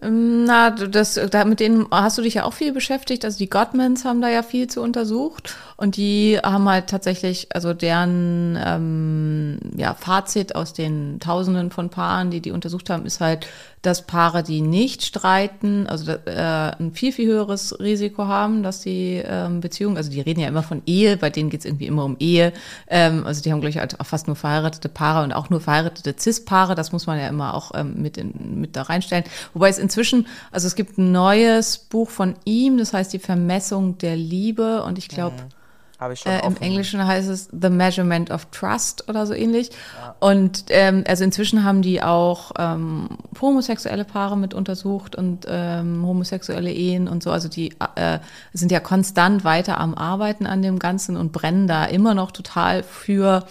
[0.00, 3.24] Ähm, na, das, da, mit denen hast du dich ja auch viel beschäftigt.
[3.24, 7.74] Also die Gottmans haben da ja viel zu untersucht und die haben halt tatsächlich, also
[7.74, 13.46] deren ähm, ja, Fazit aus den Tausenden von Paaren, die die untersucht haben, ist halt,
[13.82, 19.20] dass Paare, die nicht streiten, also äh, ein viel, viel höheres Risiko haben, dass die
[19.24, 22.16] ähm, Beziehungen, also die reden ja immer von Ehe, bei denen geht's irgendwie immer um
[22.20, 22.52] Ehe.
[22.86, 25.60] Ähm, also die haben, glaube ich, halt auch fast nur verheiratete Paare und auch nur
[25.60, 29.24] verheiratete Cis-Paare, das muss man ja immer auch ähm, mit, in, mit da reinstellen.
[29.52, 33.98] Wobei es inzwischen, also es gibt ein neues Buch von ihm, das heißt Die Vermessung
[33.98, 35.61] der Liebe und ich glaube, mhm
[36.02, 36.32] habe ich schon.
[36.32, 39.70] Äh, Im Englischen heißt es The Measurement of Trust oder so ähnlich.
[39.70, 40.14] Ja.
[40.20, 43.08] Und ähm, also inzwischen haben die auch ähm,
[43.40, 47.30] homosexuelle Paare mit untersucht und ähm, homosexuelle Ehen und so.
[47.30, 48.18] Also die äh,
[48.52, 52.82] sind ja konstant weiter am Arbeiten an dem Ganzen und brennen da immer noch total
[52.82, 53.44] für.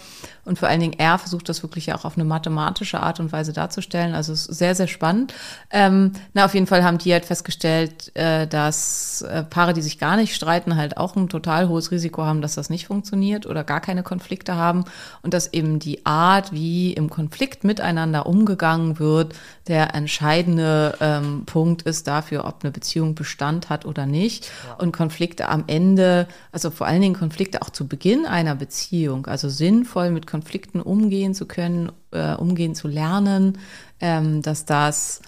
[0.44, 3.30] Und vor allen Dingen er versucht das wirklich ja auch auf eine mathematische Art und
[3.30, 4.14] Weise darzustellen.
[4.14, 5.32] Also es ist sehr, sehr spannend.
[5.70, 9.98] Ähm, na, auf jeden Fall haben die halt festgestellt, äh, dass äh, Paare, die sich
[9.98, 13.62] gar nicht streiten, halt auch ein total hohes Risiko haben, dass das nicht funktioniert oder
[13.62, 14.84] gar keine Konflikte haben.
[15.22, 19.34] Und dass eben die Art, wie im Konflikt miteinander umgegangen wird,
[19.68, 24.50] der entscheidende ähm, Punkt ist dafür, ob eine Beziehung Bestand hat oder nicht.
[24.66, 24.74] Ja.
[24.74, 29.48] Und Konflikte am Ende, also vor allen Dingen Konflikte auch zu Beginn einer Beziehung, also
[29.48, 33.58] sinnvoll mit Konflikten umgehen zu können, äh, umgehen zu lernen,
[34.00, 35.20] ähm, dass das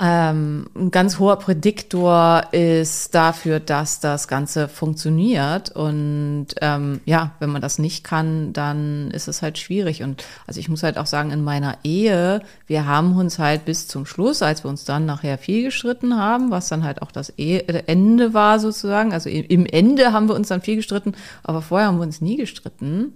[0.00, 5.70] ähm, ein ganz hoher Prädiktor ist dafür, dass das Ganze funktioniert.
[5.70, 10.02] Und ähm, ja, wenn man das nicht kann, dann ist es halt schwierig.
[10.02, 13.86] Und also ich muss halt auch sagen, in meiner Ehe, wir haben uns halt bis
[13.86, 17.32] zum Schluss, als wir uns dann nachher viel gestritten haben, was dann halt auch das
[17.36, 19.12] e Ende war sozusagen.
[19.12, 22.36] Also im Ende haben wir uns dann viel gestritten, aber vorher haben wir uns nie
[22.36, 23.14] gestritten.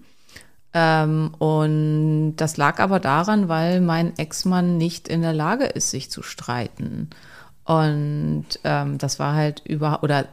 [0.74, 6.10] Ähm, und das lag aber daran, weil mein Ex-Mann nicht in der Lage ist, sich
[6.10, 7.10] zu streiten.
[7.64, 10.26] Und ähm, das war halt über oder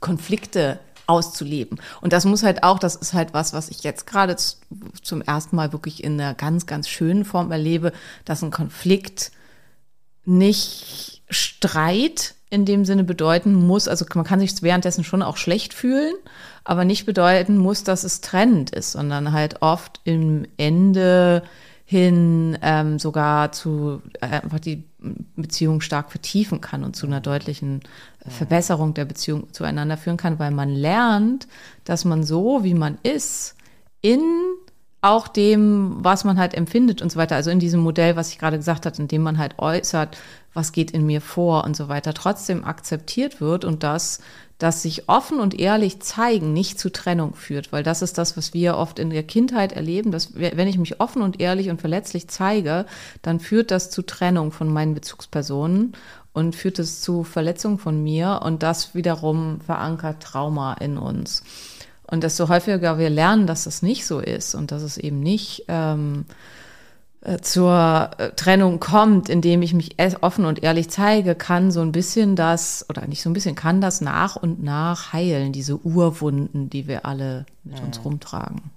[0.00, 1.80] Konflikte auszuleben.
[2.00, 5.56] Und das muss halt auch, das ist halt was, was ich jetzt gerade zum ersten
[5.56, 7.92] Mal wirklich in einer ganz, ganz schönen Form erlebe,
[8.24, 9.30] dass ein Konflikt
[10.24, 15.74] nicht Streit in dem Sinne bedeuten muss, also man kann sich währenddessen schon auch schlecht
[15.74, 16.14] fühlen,
[16.64, 21.42] aber nicht bedeuten muss, dass es trennend ist, sondern halt oft im Ende
[21.86, 24.84] hin ähm, sogar zu äh, einfach die
[25.36, 27.82] Beziehung stark vertiefen kann und zu einer deutlichen
[28.26, 31.46] Verbesserung der Beziehung zueinander führen kann, weil man lernt,
[31.84, 33.54] dass man so, wie man ist,
[34.00, 34.22] in
[35.04, 38.38] auch dem, was man halt empfindet und so weiter, also in diesem Modell, was ich
[38.38, 40.16] gerade gesagt habe, in dem man halt äußert,
[40.54, 44.20] was geht in mir vor und so weiter, trotzdem akzeptiert wird und dass
[44.58, 48.54] das sich offen und ehrlich zeigen nicht zu Trennung führt, weil das ist das, was
[48.54, 52.28] wir oft in der Kindheit erleben, dass wenn ich mich offen und ehrlich und verletzlich
[52.28, 52.86] zeige,
[53.20, 55.94] dann führt das zu Trennung von meinen Bezugspersonen
[56.32, 61.42] und führt es zu Verletzungen von mir und das wiederum verankert Trauma in uns.
[62.06, 65.64] Und desto häufiger wir lernen, dass das nicht so ist und dass es eben nicht
[65.68, 66.26] ähm,
[67.24, 71.90] äh, zur äh, Trennung kommt, indem ich mich offen und ehrlich zeige, kann so ein
[71.90, 76.68] bisschen das, oder nicht so ein bisschen, kann das nach und nach heilen, diese Urwunden,
[76.68, 78.04] die wir alle mit uns mhm.
[78.04, 78.70] rumtragen.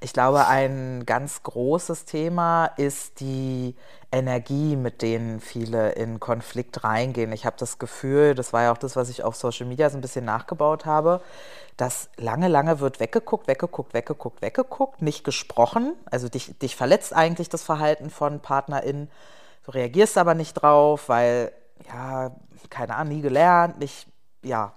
[0.00, 3.74] Ich glaube, ein ganz großes Thema ist die
[4.12, 7.32] Energie, mit denen viele in Konflikt reingehen.
[7.32, 9.96] Ich habe das Gefühl, das war ja auch das, was ich auf Social Media so
[9.96, 11.20] ein bisschen nachgebaut habe,
[11.76, 15.94] dass lange, lange wird weggeguckt, weggeguckt, weggeguckt, weggeguckt, nicht gesprochen.
[16.10, 19.10] Also dich, dich verletzt eigentlich das Verhalten von PartnerInnen.
[19.64, 21.52] Du reagierst aber nicht drauf, weil,
[21.86, 22.32] ja,
[22.68, 24.08] keine Ahnung, nie gelernt, nicht,
[24.42, 24.72] ja,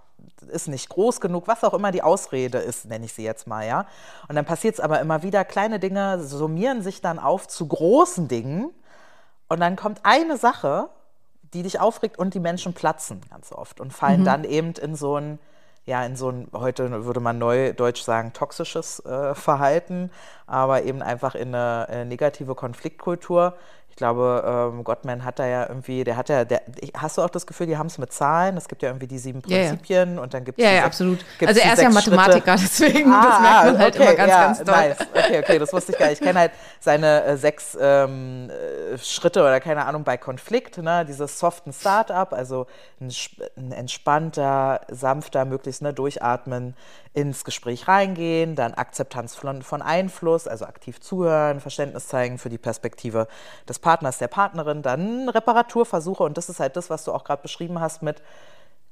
[0.50, 3.66] ist nicht groß genug, was auch immer die Ausrede ist, nenne ich sie jetzt mal,
[3.66, 3.88] ja.
[4.28, 8.28] Und dann passiert es aber immer wieder, kleine Dinge summieren sich dann auf zu großen
[8.28, 8.72] Dingen
[9.54, 10.90] und dann kommt eine Sache,
[11.54, 14.26] die dich aufregt und die Menschen platzen ganz oft und fallen mhm.
[14.26, 15.40] dann eben in so ein,
[15.86, 20.10] ja, in so ein, heute würde man neudeutsch sagen, toxisches äh, Verhalten,
[20.48, 23.56] aber eben einfach in eine äh, negative Konfliktkultur,
[23.94, 26.64] ich glaube, ähm, Gottman hat da ja irgendwie, der hat ja, der,
[26.98, 28.58] hast du auch das Gefühl, die haben es mit Zahlen?
[28.58, 30.22] Es gibt ja irgendwie die sieben Prinzipien ja, ja.
[30.24, 30.66] und dann gibt es.
[30.66, 31.24] Ja, ja, absolut.
[31.46, 32.92] Also er ist ja Mathematiker, Schritte.
[32.92, 34.74] deswegen, ah, das merkt man halt okay, immer ganz, ja, ganz toll.
[34.74, 34.98] Nice.
[35.14, 36.22] Okay, okay, das wusste ich gar nicht.
[36.22, 41.06] Ich kenne halt seine äh, sechs ähm, äh, Schritte oder keine Ahnung bei Konflikt, ne?
[41.06, 42.66] dieses soften Startup, also
[43.00, 43.12] ein,
[43.58, 46.74] ein entspannter, sanfter, möglichst ne, durchatmen,
[47.14, 52.58] ins Gespräch reingehen, dann Akzeptanz von, von Einfluss, also aktiv zuhören, Verständnis zeigen für die
[52.58, 53.28] Perspektive
[53.70, 57.44] des Partners, der Partnerin, dann Reparaturversuche und das ist halt das, was du auch gerade
[57.44, 58.24] beschrieben hast mit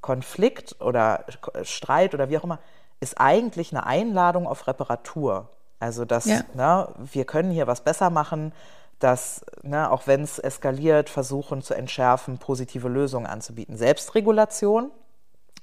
[0.00, 1.24] Konflikt oder
[1.64, 2.58] Streit oder wie auch immer,
[3.00, 5.48] ist eigentlich eine Einladung auf Reparatur.
[5.80, 6.42] Also, dass ja.
[6.54, 8.52] ne, wir können hier was besser machen,
[9.00, 13.76] dass, ne, auch wenn es eskaliert, versuchen zu entschärfen, positive Lösungen anzubieten.
[13.76, 14.92] Selbstregulation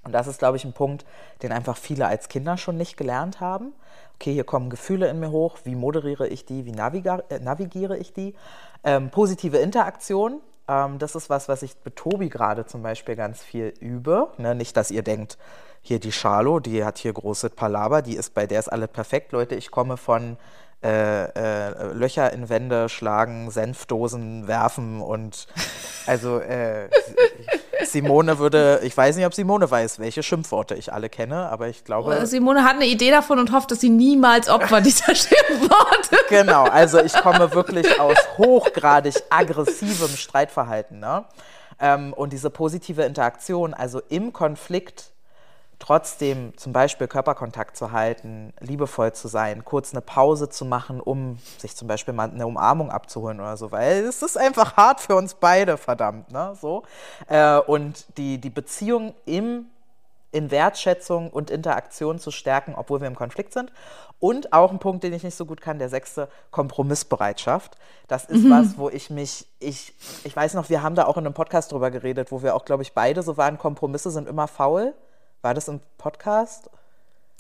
[0.03, 1.05] und das ist, glaube ich, ein Punkt,
[1.41, 3.73] den einfach viele als Kinder schon nicht gelernt haben.
[4.21, 5.59] Okay, hier kommen Gefühle in mir hoch.
[5.63, 6.65] Wie moderiere ich die?
[6.65, 8.35] Wie äh, navigiere ich die?
[8.83, 10.41] Ähm, positive Interaktion.
[10.67, 14.27] Ähm, das ist was, was ich mit Tobi gerade zum Beispiel ganz viel übe.
[14.37, 15.37] Ne, nicht, dass ihr denkt,
[15.81, 19.31] hier die Charlo, die hat hier große Palaber, die ist bei der ist alle perfekt.
[19.31, 20.35] Leute, ich komme von
[20.83, 25.47] äh, äh, Löcher in Wände schlagen, Senfdosen werfen und
[26.07, 26.89] also äh,
[27.83, 31.83] Simone würde, ich weiß nicht, ob Simone weiß, welche Schimpfworte ich alle kenne, aber ich
[31.83, 32.17] glaube.
[32.21, 36.17] Oh, Simone hat eine Idee davon und hofft, dass sie niemals Opfer dieser Schimpfworte.
[36.29, 40.99] Genau, also ich komme wirklich aus hochgradig aggressivem Streitverhalten.
[40.99, 41.25] Ne?
[41.79, 45.11] Ähm, und diese positive Interaktion, also im Konflikt
[45.79, 51.39] trotzdem zum Beispiel Körperkontakt zu halten, liebevoll zu sein, kurz eine Pause zu machen, um
[51.57, 55.15] sich zum Beispiel mal eine Umarmung abzuholen oder so, weil es ist einfach hart für
[55.15, 56.83] uns beide, verdammt, ne, so.
[57.27, 59.67] Äh, und die, die Beziehung im,
[60.31, 63.71] in Wertschätzung und Interaktion zu stärken, obwohl wir im Konflikt sind.
[64.19, 67.77] Und auch ein Punkt, den ich nicht so gut kann, der sechste, Kompromissbereitschaft.
[68.09, 68.51] Das ist mhm.
[68.51, 69.93] was, wo ich mich, ich,
[70.25, 72.65] ich weiß noch, wir haben da auch in einem Podcast drüber geredet, wo wir auch,
[72.65, 74.93] glaube ich, beide so waren, Kompromisse sind immer faul.
[75.41, 76.69] War das im Podcast?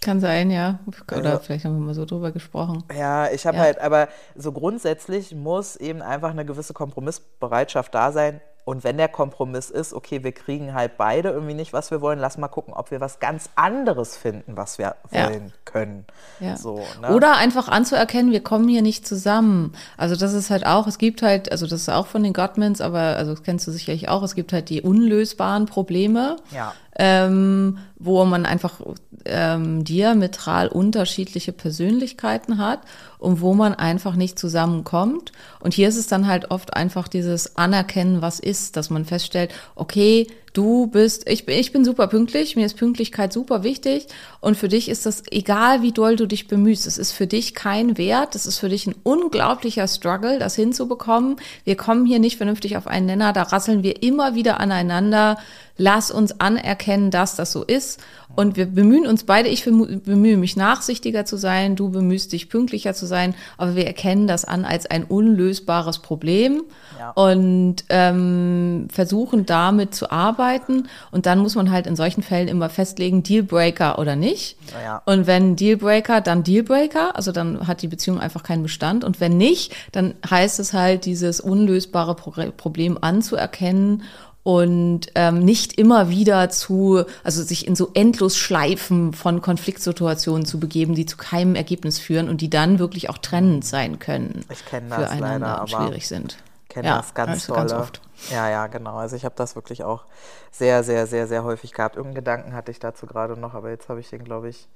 [0.01, 0.79] Kann sein, ja.
[1.11, 2.83] Oder also, vielleicht haben wir mal so drüber gesprochen.
[2.97, 3.63] Ja, ich habe ja.
[3.63, 9.07] halt, aber so grundsätzlich muss eben einfach eine gewisse Kompromissbereitschaft da sein, und wenn der
[9.07, 12.71] Kompromiss ist, okay, wir kriegen halt beide irgendwie nicht, was wir wollen, lass mal gucken,
[12.75, 15.68] ob wir was ganz anderes finden, was wir wollen ja.
[15.69, 16.05] Können.
[16.39, 16.57] Ja.
[16.57, 17.13] So, ne?
[17.13, 19.73] Oder einfach anzuerkennen, wir kommen hier nicht zusammen.
[19.97, 22.81] Also das ist halt auch, es gibt halt, also das ist auch von den Gottmans,
[22.81, 26.37] aber also das kennst du sicherlich auch, es gibt halt die unlösbaren Probleme.
[26.51, 26.73] Ja.
[27.01, 28.81] Ähm, wo man einfach
[29.23, 32.81] ähm, diametral unterschiedliche Persönlichkeiten hat
[33.19, 35.31] und wo man einfach nicht zusammenkommt.
[35.61, 39.51] Und hier ist es dann halt oft einfach dieses Anerkennen, was ist, dass man feststellt,
[39.75, 44.07] okay, du bist, ich, bin- ich bin super pünktlich, mir ist Pünktlichkeit super wichtig
[44.41, 46.87] und für dich ist das egal, wie doll du dich bemühst.
[46.87, 51.35] Es ist für dich kein Wert, es ist für dich ein unglaublicher Struggle, das hinzubekommen.
[51.63, 55.37] Wir kommen hier nicht vernünftig auf einen Nenner, da rasseln wir immer wieder aneinander.
[55.81, 58.01] Lass uns anerkennen, dass das so ist.
[58.35, 62.47] Und wir bemühen uns beide, ich bemü- bemühe mich nachsichtiger zu sein, du bemühst dich
[62.47, 66.61] pünktlicher zu sein, aber wir erkennen das an als ein unlösbares Problem
[66.99, 67.09] Ja.
[67.11, 70.87] und ähm, versuchen damit zu arbeiten.
[71.11, 74.57] Und dann muss man halt in solchen Fällen immer festlegen, Dealbreaker oder nicht.
[74.83, 75.01] Ja.
[75.05, 79.03] Und wenn Dealbreaker, dann Dealbreaker, also dann hat die Beziehung einfach keinen Bestand.
[79.03, 84.03] Und wenn nicht, dann heißt es halt, dieses unlösbare Pro Problem anzuerkennen
[84.43, 90.95] und ähm, nicht immer wieder zu, also sich in so Endlosschleifen von Konfliktsituationen zu begeben,
[90.95, 94.45] die zu keinem Ergebnis führen und die dann wirklich auch trennend sein können.
[94.49, 96.37] Ich kenn das füreinander leider, und schwierig sind.
[96.69, 97.59] kenne Ja, das ganz dolle.
[97.59, 98.01] ganz oft.
[98.31, 98.97] Ja, ja, genau.
[98.97, 100.05] Also ich habe das wirklich auch
[100.51, 101.95] sehr, sehr, sehr, sehr häufig gehabt.
[101.95, 104.67] Irgendeinen Gedanken hatte ich dazu gerade noch, aber jetzt habe ich den, glaube ich.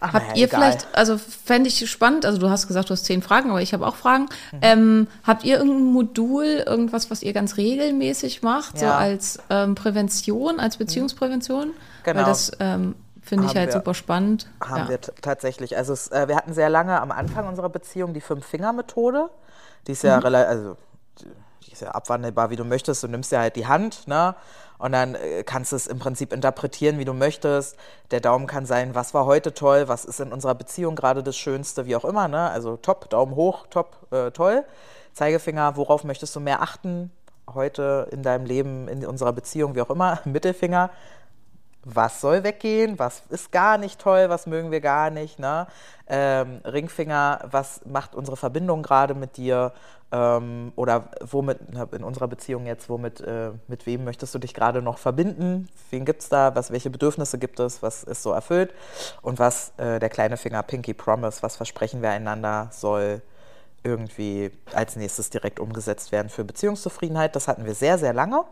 [0.00, 0.60] Ach, Habt naja, ihr egal.
[0.60, 3.72] vielleicht, also fände ich spannend, also du hast gesagt, du hast zehn Fragen, aber ich
[3.74, 4.28] habe auch Fragen.
[4.52, 4.58] Mhm.
[4.62, 8.96] Ähm, habt ihr irgendein Modul, irgendwas, was ihr ganz regelmäßig macht, so Ja.
[8.96, 11.72] als ähm, Prävention, als Beziehungsprävention?
[12.04, 12.18] Genau.
[12.20, 14.48] Weil das ähm, finde ich halt wir- super spannend.
[14.64, 14.88] Haben ja.
[14.88, 15.76] wir tatsächlich.
[15.76, 19.28] Also es, äh, wir hatten sehr lange am Anfang unserer Beziehung die Fünf-Finger-Methode.
[19.86, 20.22] Die ist ja Mhm.
[20.22, 20.76] relativ, also
[21.66, 23.02] die ist ja abwandelbar, wie du möchtest.
[23.02, 24.34] Du nimmst ja halt die Hand, ne?
[24.78, 27.76] Und dann äh, kannst du es im Prinzip interpretieren, wie du möchtest.
[28.12, 31.36] Der Daumen kann sein, was war heute toll, was ist in unserer Beziehung gerade das
[31.36, 32.50] Schönste, wie auch immer, ne?
[32.50, 34.64] Also top, Daumen hoch, top, äh, toll.
[35.12, 37.10] Zeigefinger, worauf möchtest du mehr achten?
[37.52, 40.20] Heute in deinem Leben, in unserer Beziehung, wie auch immer.
[40.24, 40.90] Mittelfinger,
[41.84, 45.38] was soll weggehen, was ist gar nicht toll, was mögen wir gar nicht.
[45.38, 45.66] Ne?
[46.06, 49.72] Ähm, Ringfinger, was macht unsere Verbindung gerade mit dir?
[50.12, 51.58] Ähm, oder womit,
[51.92, 55.68] in unserer Beziehung jetzt, womit, äh, mit wem möchtest du dich gerade noch verbinden?
[55.90, 56.54] Wen gibt es da?
[56.54, 57.82] Was, welche Bedürfnisse gibt es?
[57.82, 58.74] Was ist so erfüllt?
[59.22, 63.22] Und was, äh, der kleine Finger, Pinky Promise, was versprechen wir einander, soll
[63.82, 67.36] irgendwie als nächstes direkt umgesetzt werden für Beziehungszufriedenheit.
[67.36, 68.44] Das hatten wir sehr, sehr lange.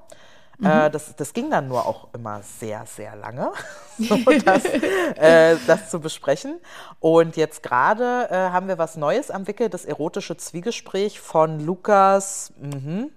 [0.63, 3.53] Äh, das, das ging dann nur auch immer sehr, sehr lange,
[3.99, 6.59] so das, äh, das zu besprechen.
[7.01, 12.53] Und jetzt gerade äh, haben wir was Neues am Wickel, das erotische Zwiegespräch von Lukas.
[12.61, 13.11] Mhm.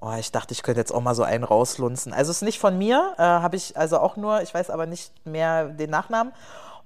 [0.00, 2.12] Oh, ich dachte, ich könnte jetzt auch mal so einen rauslunzen.
[2.12, 4.86] Also es ist nicht von mir, äh, habe ich also auch nur, ich weiß aber
[4.86, 6.32] nicht mehr den Nachnamen.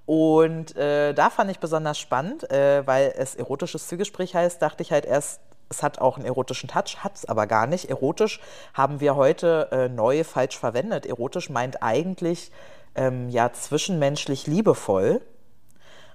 [0.06, 4.92] Und äh, da fand ich besonders spannend, äh, weil es erotisches Zwiegespräch heißt, dachte ich
[4.92, 5.40] halt erst,
[5.72, 7.86] es hat auch einen erotischen Touch, hat es aber gar nicht.
[7.90, 8.40] Erotisch
[8.74, 11.06] haben wir heute äh, neu falsch verwendet.
[11.06, 12.52] Erotisch meint eigentlich
[12.94, 15.22] ähm, ja zwischenmenschlich liebevoll.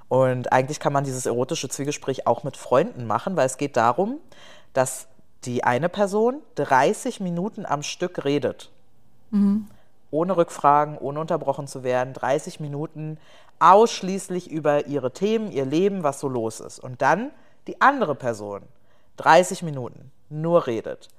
[0.10, 4.20] Und eigentlich kann man dieses erotische Zwiegespräch auch mit Freunden machen, weil es geht darum,
[4.74, 5.08] dass
[5.44, 8.70] die eine Person 30 Minuten am Stück redet.
[10.12, 12.14] Ohne Rückfragen, ohne unterbrochen zu werden.
[12.14, 13.18] 30 Minuten
[13.60, 16.80] ausschließlich über ihre Themen, ihr Leben, was so los ist.
[16.80, 17.32] Und dann
[17.68, 18.62] die andere Person
[19.18, 21.10] 30 Minuten nur redet.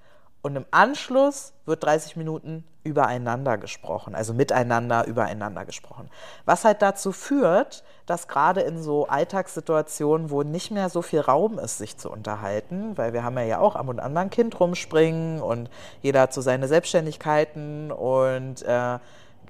[0.40, 6.08] Und im Anschluss wird 30 Minuten übereinander gesprochen, also miteinander übereinander gesprochen.
[6.44, 11.58] Was halt dazu führt, dass gerade in so Alltagssituationen, wo nicht mehr so viel Raum
[11.58, 14.58] ist, sich zu unterhalten, weil wir haben ja, auch ab und an mal ein Kind
[14.58, 15.70] rumspringen und
[16.02, 18.98] jeder hat so seine Selbstständigkeiten und äh,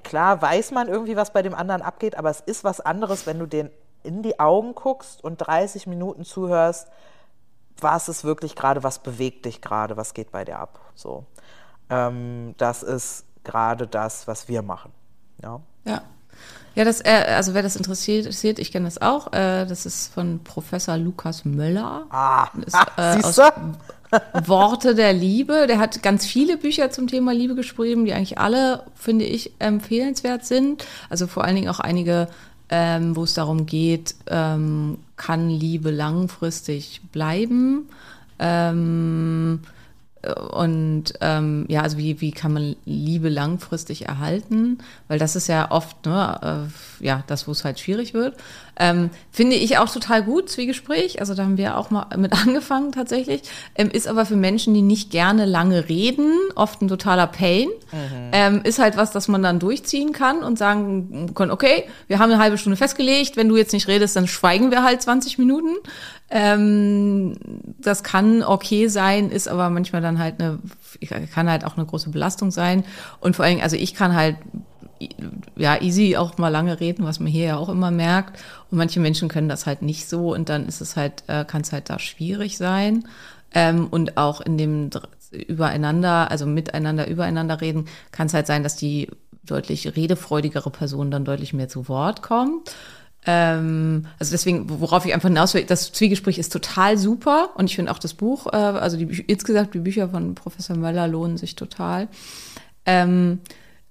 [0.02, 3.38] klar weiß man irgendwie, was bei dem anderen abgeht, aber es ist was anderes, wenn
[3.38, 3.70] du den
[4.02, 6.88] in die Augen guckst und 30 Minuten zuhörst,
[7.80, 10.80] was ist wirklich gerade, was bewegt dich gerade, was geht bei dir ab.
[10.94, 11.24] So.
[11.90, 14.92] Ähm, das ist gerade das, was wir machen.
[15.42, 15.60] Ja.
[15.84, 16.02] Ja.
[16.74, 19.32] Ja, das, äh, also wer das interessiert, ich kenne das auch.
[19.32, 22.06] Äh, das ist von Professor Lukas Möller.
[22.10, 23.42] Ah, ah, äh, siehst du?
[24.46, 25.66] Worte der Liebe.
[25.66, 30.44] Der hat ganz viele Bücher zum Thema Liebe geschrieben, die eigentlich alle, finde ich, empfehlenswert
[30.44, 30.84] sind.
[31.10, 32.28] Also vor allen Dingen auch einige,
[32.68, 37.90] ähm, wo es darum geht, ähm, kann Liebe langfristig bleiben?
[38.38, 39.60] Ähm,
[40.52, 44.78] und ähm, ja, also wie, wie kann man Liebe langfristig erhalten?
[45.06, 46.68] Weil das ist ja oft, ne,
[47.00, 48.36] äh, ja, das, wo es halt schwierig wird.
[48.80, 51.20] Ähm, finde ich auch total gut, Zwiegespräch.
[51.20, 53.42] Also da haben wir auch mal mit angefangen tatsächlich.
[53.76, 57.68] Ähm, ist aber für Menschen, die nicht gerne lange reden, oft ein totaler Pain.
[58.32, 62.30] Ähm, ist halt was, das man dann durchziehen kann und sagen kann, okay, wir haben
[62.30, 65.76] eine halbe Stunde festgelegt, wenn du jetzt nicht redest, dann schweigen wir halt 20 Minuten.
[66.30, 67.34] Ähm,
[67.78, 70.58] das kann okay sein, ist aber manchmal dann halt eine,
[71.32, 72.84] kann halt auch eine große Belastung sein.
[73.20, 74.36] Und vor allem, also ich kann halt
[75.56, 78.40] ja easy auch mal lange reden, was man hier ja auch immer merkt.
[78.70, 81.62] Und manche Menschen können das halt nicht so und dann ist es halt, äh, kann
[81.62, 83.04] es halt da schwierig sein.
[83.54, 84.90] Ähm, und auch in dem
[85.30, 89.08] übereinander, also miteinander, übereinander reden, kann es halt sein, dass die
[89.44, 92.74] deutlich redefreudigere Person dann deutlich mehr zu Wort kommt.
[93.30, 97.76] Ähm, also deswegen, worauf ich einfach hinaus will, das Zwiegespräch ist total super und ich
[97.76, 101.54] finde auch das Buch, äh, also die, insgesamt die Bücher von Professor Möller lohnen sich
[101.54, 102.08] total.
[102.86, 103.40] Ähm,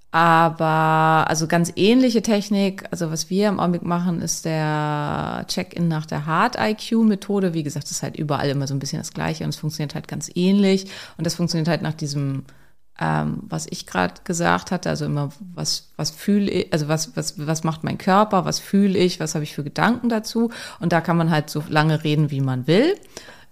[0.10, 6.08] aber also ganz ähnliche Technik, also was wir im Augenblick machen, ist der Check-in nach
[6.08, 7.54] der Hard-IQ-Methode.
[7.54, 9.94] Wie gesagt, das ist halt überall immer so ein bisschen das Gleiche und es funktioniert
[9.94, 10.86] halt ganz ähnlich.
[11.20, 12.46] Und das funktioniert halt nach diesem,
[13.00, 17.46] ähm, was ich gerade gesagt hatte, also immer, was, was fühle ich, also was, was,
[17.46, 20.52] was macht mein Körper, was fühle ich, was habe ich für Gedanken dazu.
[20.80, 22.96] Und da kann man halt so lange reden, wie man will.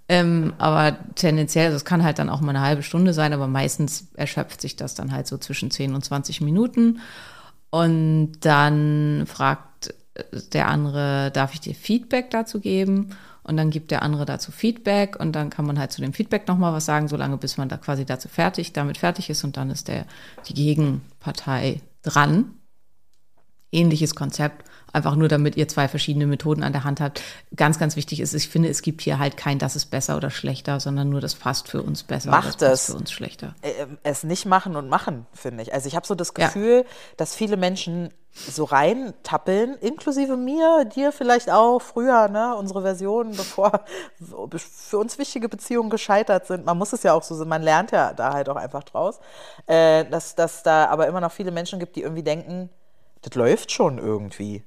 [0.07, 3.47] Ähm, aber tendenziell, also es kann halt dann auch mal eine halbe Stunde sein, aber
[3.47, 6.99] meistens erschöpft sich das dann halt so zwischen 10 und 20 Minuten.
[7.69, 9.93] Und dann fragt
[10.53, 13.09] der andere, darf ich dir Feedback dazu geben?
[13.45, 16.47] Und dann gibt der andere dazu Feedback und dann kann man halt zu dem Feedback
[16.47, 19.69] nochmal was sagen, solange bis man da quasi dazu fertig, damit fertig ist und dann
[19.69, 20.07] ist der,
[20.47, 22.55] die Gegenpartei dran.
[23.71, 27.21] Ähnliches Konzept einfach nur damit ihr zwei verschiedene Methoden an der Hand habt.
[27.55, 30.31] Ganz, ganz wichtig ist, ich finde, es gibt hier halt kein, das ist besser oder
[30.31, 32.85] schlechter, sondern nur das passt für uns besser, Macht das es.
[32.87, 33.53] für uns schlechter.
[33.61, 33.73] Äh,
[34.03, 35.73] es nicht machen und machen, finde ich.
[35.73, 36.91] Also ich habe so das Gefühl, ja.
[37.17, 43.85] dass viele Menschen so reintappeln, inklusive mir, dir vielleicht auch, früher, ne, unsere Version, bevor
[44.57, 46.65] für uns wichtige Beziehungen gescheitert sind.
[46.65, 49.19] Man muss es ja auch so, man lernt ja da halt auch einfach draus,
[49.67, 52.69] äh, dass, dass da aber immer noch viele Menschen gibt, die irgendwie denken,
[53.21, 54.63] das läuft schon irgendwie.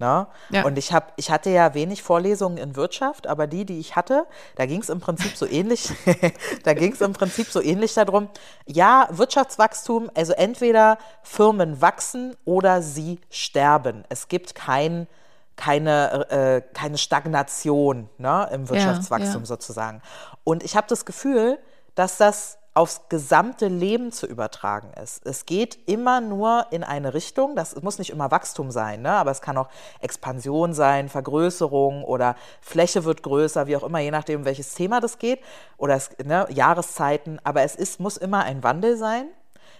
[0.00, 0.28] Ne?
[0.50, 0.64] Ja.
[0.64, 4.26] Und ich, hab, ich hatte ja wenig Vorlesungen in Wirtschaft, aber die, die ich hatte,
[4.54, 5.90] da ging es im Prinzip so ähnlich,
[6.62, 8.28] da ging es im Prinzip so ähnlich darum,
[8.64, 14.04] ja, Wirtschaftswachstum, also entweder Firmen wachsen oder sie sterben.
[14.08, 15.08] Es gibt kein,
[15.56, 19.46] keine, äh, keine Stagnation ne, im Wirtschaftswachstum ja, ja.
[19.46, 20.00] sozusagen.
[20.44, 21.58] Und ich habe das Gefühl,
[21.96, 25.26] dass das aufs gesamte Leben zu übertragen ist.
[25.26, 29.10] Es geht immer nur in eine Richtung, das muss nicht immer Wachstum sein, ne?
[29.10, 29.68] aber es kann auch
[30.00, 35.18] Expansion sein, Vergrößerung oder Fläche wird größer, wie auch immer, je nachdem, welches Thema das
[35.18, 35.40] geht
[35.76, 39.26] oder es, ne, Jahreszeiten, aber es ist, muss immer ein Wandel sein.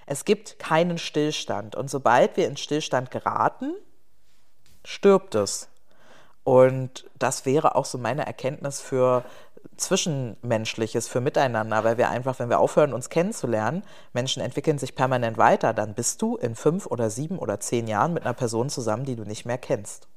[0.07, 3.75] Es gibt keinen Stillstand und sobald wir in Stillstand geraten,
[4.83, 5.69] stirbt es.
[6.43, 9.23] Und das wäre auch so meine Erkenntnis für
[9.77, 13.83] Zwischenmenschliches, für Miteinander, weil wir einfach, wenn wir aufhören, uns kennenzulernen,
[14.13, 18.15] Menschen entwickeln sich permanent weiter, dann bist du in fünf oder sieben oder zehn Jahren
[18.15, 20.09] mit einer Person zusammen, die du nicht mehr kennst.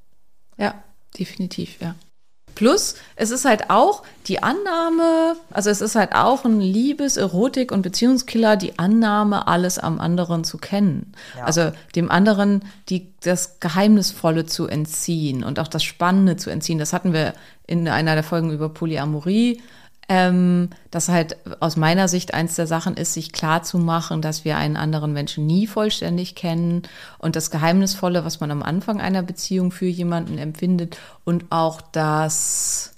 [0.57, 0.83] Ja,
[1.17, 1.95] definitiv, ja.
[2.55, 7.71] Plus, es ist halt auch die Annahme, also es ist halt auch ein Liebes-, Erotik-
[7.71, 11.13] und Beziehungskiller, die Annahme, alles am anderen zu kennen.
[11.37, 11.45] Ja.
[11.45, 16.77] Also dem anderen die, das Geheimnisvolle zu entziehen und auch das Spannende zu entziehen.
[16.77, 17.33] Das hatten wir
[17.71, 19.61] in einer der Folgen über Polyamorie
[20.13, 24.43] ähm, dass halt aus meiner Sicht eins der Sachen ist, sich klar zu machen, dass
[24.43, 26.81] wir einen anderen Menschen nie vollständig kennen
[27.17, 32.93] und das Geheimnisvolle, was man am Anfang einer Beziehung für jemanden empfindet und auch das,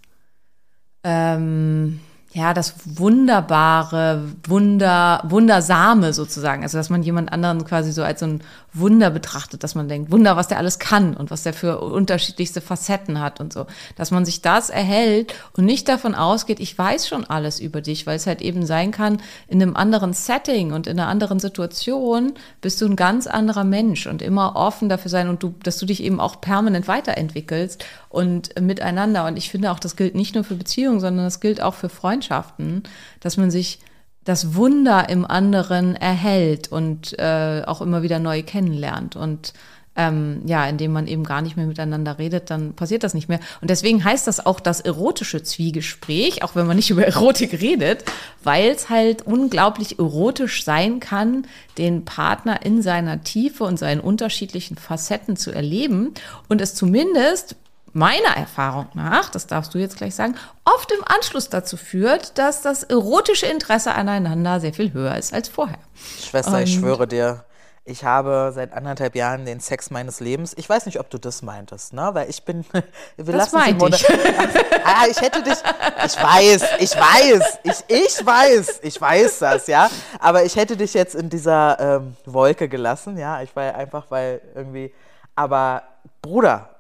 [1.04, 2.00] ähm,
[2.32, 6.64] ja, das wunderbare, wunder, wundersame sozusagen.
[6.64, 8.42] Also, dass man jemand anderen quasi so als so ein
[8.74, 12.60] Wunder betrachtet, dass man denkt, Wunder, was der alles kann und was der für unterschiedlichste
[12.60, 13.68] Facetten hat und so.
[13.96, 18.08] Dass man sich das erhält und nicht davon ausgeht, ich weiß schon alles über dich,
[18.08, 22.34] weil es halt eben sein kann, in einem anderen Setting und in einer anderen Situation
[22.62, 25.86] bist du ein ganz anderer Mensch und immer offen dafür sein und du, dass du
[25.86, 29.26] dich eben auch permanent weiterentwickelst und miteinander.
[29.26, 31.90] Und ich finde auch, das gilt nicht nur für Beziehungen, sondern das gilt auch für
[31.90, 32.84] Freundschaften,
[33.20, 33.80] dass man sich
[34.26, 39.16] das Wunder im anderen erhält und äh, auch immer wieder neu kennenlernt.
[39.16, 39.54] Und
[39.96, 43.40] ähm, ja, indem man eben gar nicht mehr miteinander redet, dann passiert das nicht mehr.
[43.62, 48.04] Und deswegen heißt das auch das erotische Zwiegespräch, auch wenn man nicht über Erotik redet,
[48.44, 51.46] weil es halt unglaublich erotisch sein kann,
[51.78, 56.14] den Partner in seiner Tiefe und seinen unterschiedlichen Facetten zu erleben
[56.50, 57.56] und es zumindest
[57.94, 60.36] meiner Erfahrung nach, das darfst du jetzt gleich sagen,
[60.66, 65.50] oft im Anschluss dazu führt, dass das erotische Interesse aneinander sehr viel höher ist als
[65.50, 65.80] vorher.
[66.22, 67.46] Schwester, Und ich schwöre dir,
[67.86, 70.54] ich habe seit anderthalb Jahren den Sex meines Lebens.
[70.56, 72.12] Ich weiß nicht, ob du das meintest, ne?
[72.14, 72.64] Weil ich bin.
[73.18, 74.10] Wir das meinte ich.
[74.86, 75.58] ah, ich hätte dich.
[76.06, 79.90] Ich weiß, ich weiß, ich, ich weiß, ich weiß das, ja.
[80.20, 83.42] Aber ich hätte dich jetzt in dieser ähm, Wolke gelassen, ja.
[83.42, 84.94] Ich war einfach, weil irgendwie.
[85.36, 85.84] Aber
[86.22, 86.73] Bruder,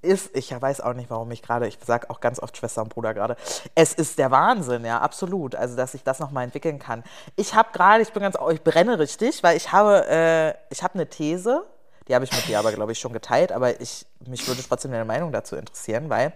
[0.00, 2.88] ist, ich weiß auch nicht, warum ich gerade, ich sage auch ganz oft Schwester und
[2.88, 3.36] Bruder gerade,
[3.74, 5.54] es ist der Wahnsinn, ja, absolut.
[5.54, 7.02] Also, dass ich das nochmal entwickeln kann.
[7.36, 10.94] Ich habe gerade, ich bin ganz, ich brenne richtig, weil ich habe, äh, ich habe
[10.94, 11.64] eine These,
[12.06, 14.92] die habe ich mit dir aber, glaube ich, schon geteilt, aber ich, mich würde trotzdem
[14.92, 16.32] deine Meinung dazu interessieren, weil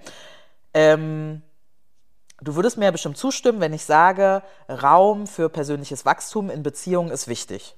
[0.74, 1.42] ähm,
[2.40, 7.10] du würdest mir ja bestimmt zustimmen, wenn ich sage, Raum für persönliches Wachstum in Beziehungen
[7.10, 7.76] ist wichtig.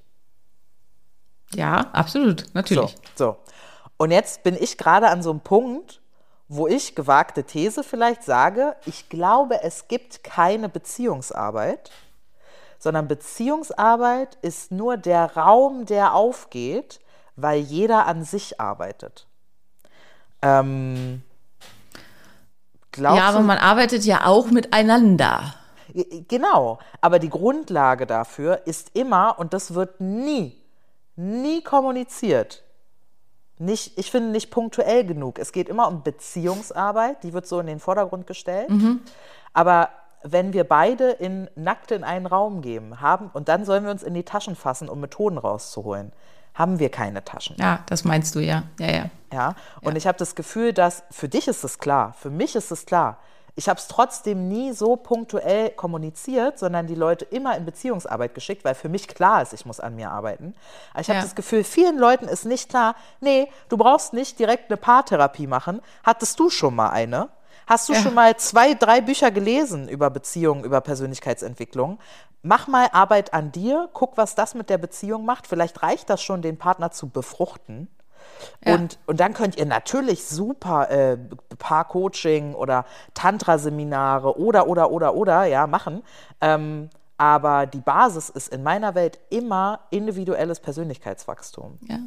[1.53, 2.97] Ja, absolut, natürlich.
[3.15, 3.37] So, so.
[3.97, 6.01] Und jetzt bin ich gerade an so einem Punkt,
[6.47, 11.91] wo ich gewagte These vielleicht sage, ich glaube, es gibt keine Beziehungsarbeit,
[12.77, 16.99] sondern Beziehungsarbeit ist nur der Raum, der aufgeht,
[17.35, 19.27] weil jeder an sich arbeitet.
[20.41, 21.23] Ähm,
[23.17, 25.55] Ja, aber man arbeitet ja auch miteinander.
[26.27, 30.61] Genau, aber die Grundlage dafür ist immer, und das wird nie,
[31.15, 32.64] nie kommuniziert.
[33.57, 35.39] Nicht, ich finde nicht punktuell genug.
[35.39, 38.69] Es geht immer um Beziehungsarbeit, die wird so in den Vordergrund gestellt.
[39.53, 39.89] Aber
[40.23, 44.03] wenn wir beide in, nackt in einen Raum gehen haben und dann sollen wir uns
[44.03, 46.11] in die Taschen fassen, um Methoden rauszuholen,
[46.53, 47.55] haben wir keine Taschen.
[47.59, 48.63] Ja, das meinst du ja.
[48.79, 49.09] Ja, ja.
[49.31, 52.71] Ja, und ich habe das Gefühl, dass für dich ist es klar, für mich ist
[52.71, 53.19] es klar.
[53.57, 58.65] Ich habe es trotzdem nie so punktuell kommuniziert, sondern die Leute immer in Beziehungsarbeit geschickt,
[58.65, 60.53] weil für mich klar ist, ich muss an mir arbeiten.
[60.91, 61.23] Aber ich habe Ja.
[61.23, 65.81] das Gefühl, vielen Leuten ist nicht klar, nee, du brauchst nicht direkt eine Paartherapie machen.
[66.03, 67.29] Hattest du schon mal eine?
[67.65, 68.01] Hast du Ja.
[68.01, 71.97] schon mal zwei, drei Bücher gelesen über Beziehungen, über Persönlichkeitsentwicklung?
[72.43, 75.47] Mach mal Arbeit an dir, guck, was das mit der Beziehung macht.
[75.47, 77.87] Vielleicht reicht das schon, den Partner zu befruchten.
[78.65, 78.75] Ja.
[78.75, 81.17] Und, und dann könnt ihr natürlich super äh,
[81.57, 86.03] Paar-Coaching oder Tantra-Seminare oder, oder, oder, oder, ja, machen.
[86.41, 91.79] Ähm, aber die Basis ist in meiner Welt immer individuelles Persönlichkeitswachstum.
[91.87, 91.99] Ja,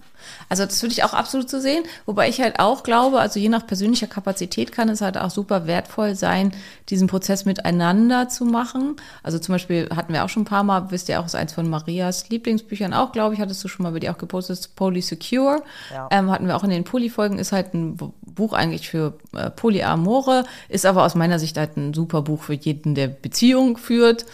[0.49, 3.49] also das würde ich auch absolut so sehen, wobei ich halt auch glaube, also je
[3.49, 6.53] nach persönlicher Kapazität kann es halt auch super wertvoll sein,
[6.91, 8.97] diesen Prozess miteinander zu machen.
[9.23, 11.55] Also zum Beispiel hatten wir auch schon ein paar Mal, wisst ihr auch, ist eins
[11.55, 15.63] von Marias Lieblingsbüchern auch, glaube ich, hattest du schon mal bei dir auch gepostet, Polysecure.
[15.91, 16.09] Ja.
[16.11, 19.51] Ähm, hatten wir auch in den Poly-Folgen, ist halt ein Bu- Buch eigentlich für äh,
[19.51, 24.27] Polyamore, ist aber aus meiner Sicht halt ein super Buch für jeden, der Beziehung führt.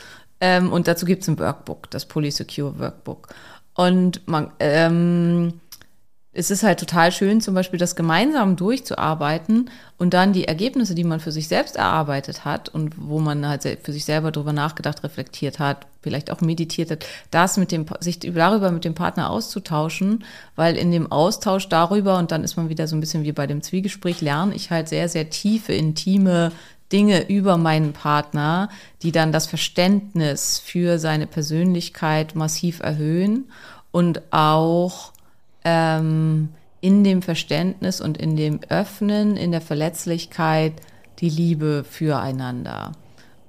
[0.45, 3.29] Ähm, und dazu gibt es ein Workbook, das Polysecure Workbook.
[3.73, 5.55] Und man, ähm,
[6.35, 11.05] es ist halt total schön, zum Beispiel das gemeinsam durchzuarbeiten und dann die Ergebnisse, die
[11.05, 15.03] man für sich selbst erarbeitet hat und wo man halt für sich selber drüber nachgedacht,
[15.03, 20.25] reflektiert hat, vielleicht auch meditiert hat, das mit dem, sich darüber mit dem Partner auszutauschen,
[20.57, 23.47] weil in dem Austausch darüber, und dann ist man wieder so ein bisschen wie bei
[23.47, 26.53] dem Zwiegespräch, lerne ich halt sehr, sehr tiefe, intime
[26.95, 28.69] Dinge über meinen Partner,
[29.03, 33.51] die dann das Verständnis für seine Persönlichkeit massiv erhöhen
[33.91, 35.13] und auch
[35.65, 40.75] ähm, in dem Verständnis und in dem Öffnen, in der Verletzlichkeit
[41.19, 42.93] die Liebe füreinander.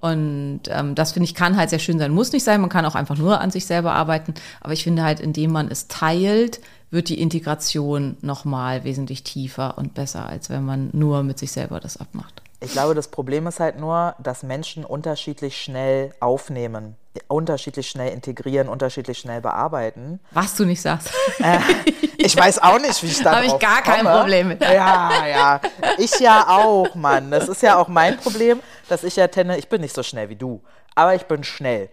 [0.01, 2.61] Und ähm, das finde ich kann halt sehr schön sein, muss nicht sein.
[2.61, 4.33] Man kann auch einfach nur an sich selber arbeiten.
[4.61, 9.93] Aber ich finde halt, indem man es teilt, wird die Integration nochmal wesentlich tiefer und
[9.93, 12.41] besser, als wenn man nur mit sich selber das abmacht.
[12.61, 16.95] Ich glaube, das Problem ist halt nur, dass Menschen unterschiedlich schnell aufnehmen,
[17.27, 20.19] unterschiedlich schnell integrieren, unterschiedlich schnell bearbeiten.
[20.31, 21.11] Was du nicht sagst.
[22.17, 24.19] Ich weiß auch nicht, wie ich da Hab ich gar kein komme.
[24.19, 24.61] Problem mit.
[24.61, 25.61] Ja, ja.
[25.97, 27.29] Ich ja auch, Mann.
[27.29, 30.29] Das ist ja auch mein Problem, dass ich ja tenne, ich bin nicht so schnell
[30.29, 30.61] wie du,
[30.95, 31.89] aber ich bin schnell.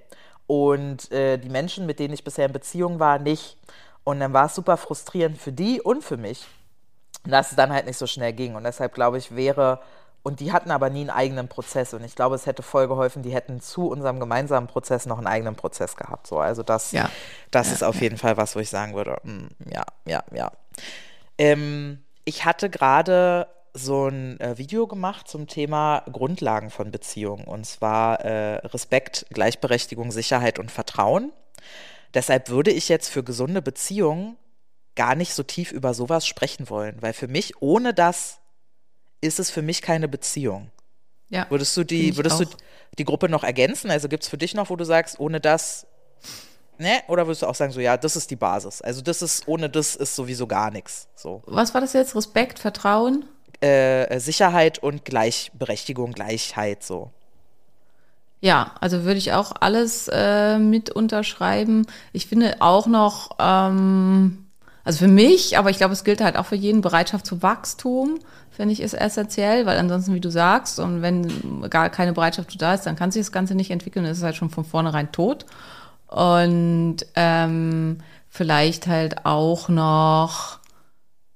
[0.47, 3.57] Und äh, die Menschen, mit denen ich bisher in Beziehung war, nicht.
[4.05, 6.47] Und dann war es super frustrierend für die und für mich,
[7.25, 8.55] dass es dann halt nicht so schnell ging.
[8.55, 9.81] Und deshalb glaube ich, wäre,
[10.23, 11.95] und die hatten aber nie einen eigenen Prozess.
[11.95, 15.27] Und ich glaube, es hätte voll geholfen, die hätten zu unserem gemeinsamen Prozess noch einen
[15.27, 16.27] eigenen Prozess gehabt.
[16.27, 17.11] So, also das, Ja.
[17.51, 20.53] das ist auf jeden Fall was, wo ich sagen würde, mm, ja, ja, ja.
[21.39, 27.45] Ähm, ich hatte gerade so ein äh, Video gemacht zum Thema Grundlagen von Beziehungen.
[27.45, 31.33] Und zwar äh, Respekt, Gleichberechtigung, Sicherheit und Vertrauen.
[32.15, 34.37] Deshalb würde ich jetzt für gesunde Beziehungen
[34.95, 38.39] gar nicht so tief über sowas sprechen wollen, weil für mich, ohne das,
[39.23, 40.71] ist es für mich keine Beziehung.
[41.31, 41.47] Ja.
[41.49, 42.57] Würdest du die, würdest du auch.
[42.99, 43.91] die Gruppe noch ergänzen?
[43.91, 45.87] Also gibt es für dich noch, wo du sagst, ohne das,
[46.77, 47.01] ne?
[47.09, 48.83] Oder würdest du auch sagen, so ja, das ist die Basis.
[48.83, 51.09] Also das ist, ohne das ist sowieso gar nichts.
[51.15, 51.41] So.
[51.47, 52.15] Was war das jetzt?
[52.15, 53.25] Respekt, Vertrauen?
[53.61, 57.11] Äh, Sicherheit und Gleichberechtigung, Gleichheit, so.
[58.41, 61.87] Ja, also würde ich auch alles äh, mit unterschreiben.
[62.13, 64.42] Ich finde auch noch, ähm,
[64.85, 68.19] also für mich, aber ich glaube, es gilt halt auch für jeden, Bereitschaft zu Wachstum,
[68.51, 72.75] finde ich, ist essentiell, weil ansonsten, wie du sagst, und wenn gar keine Bereitschaft da
[72.75, 75.47] ist, dann kann sich das Ganze nicht entwickeln, das ist halt schon von vornherein tot.
[76.09, 80.59] Und ähm, vielleicht halt auch noch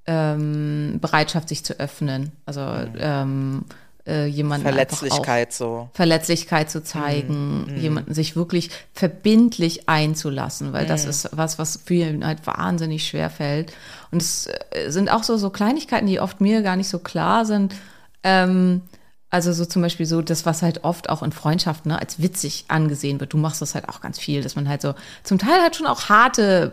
[0.06, 2.32] ähm, Bereitschaft, sich zu öffnen.
[2.44, 2.60] Also
[2.98, 3.64] ähm,
[4.06, 5.88] äh, jemanden Verletzlichkeit, so.
[5.92, 12.46] Verletzlichkeit zu zeigen, jemanden sich wirklich verbindlich einzulassen, weil das ist was, was vielen halt
[12.46, 13.72] wahnsinnig schwer fällt.
[14.10, 17.44] Und es äh, sind auch so, so Kleinigkeiten, die oft mir gar nicht so klar
[17.44, 17.74] sind.
[18.22, 18.82] Ähm,
[19.28, 22.66] Also so zum Beispiel so das, was halt oft auch in Freundschaften ne, als witzig
[22.68, 23.32] angesehen wird.
[23.32, 24.94] Du machst das halt auch ganz viel, dass man halt so
[25.24, 26.72] zum Teil halt schon auch harte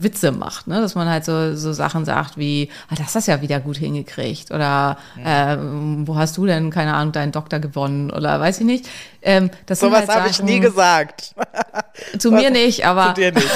[0.00, 0.80] Witze macht, ne?
[0.80, 3.76] dass man halt so, so Sachen sagt wie, ah, das hast du ja wieder gut
[3.76, 8.66] hingekriegt oder äh, wo hast du denn, keine Ahnung, deinen Doktor gewonnen oder weiß ich
[8.66, 8.88] nicht.
[9.22, 11.34] Ähm, das sind Sowas halt habe ich nie gesagt.
[12.18, 13.48] Zu mir nicht, aber Zu dir nicht.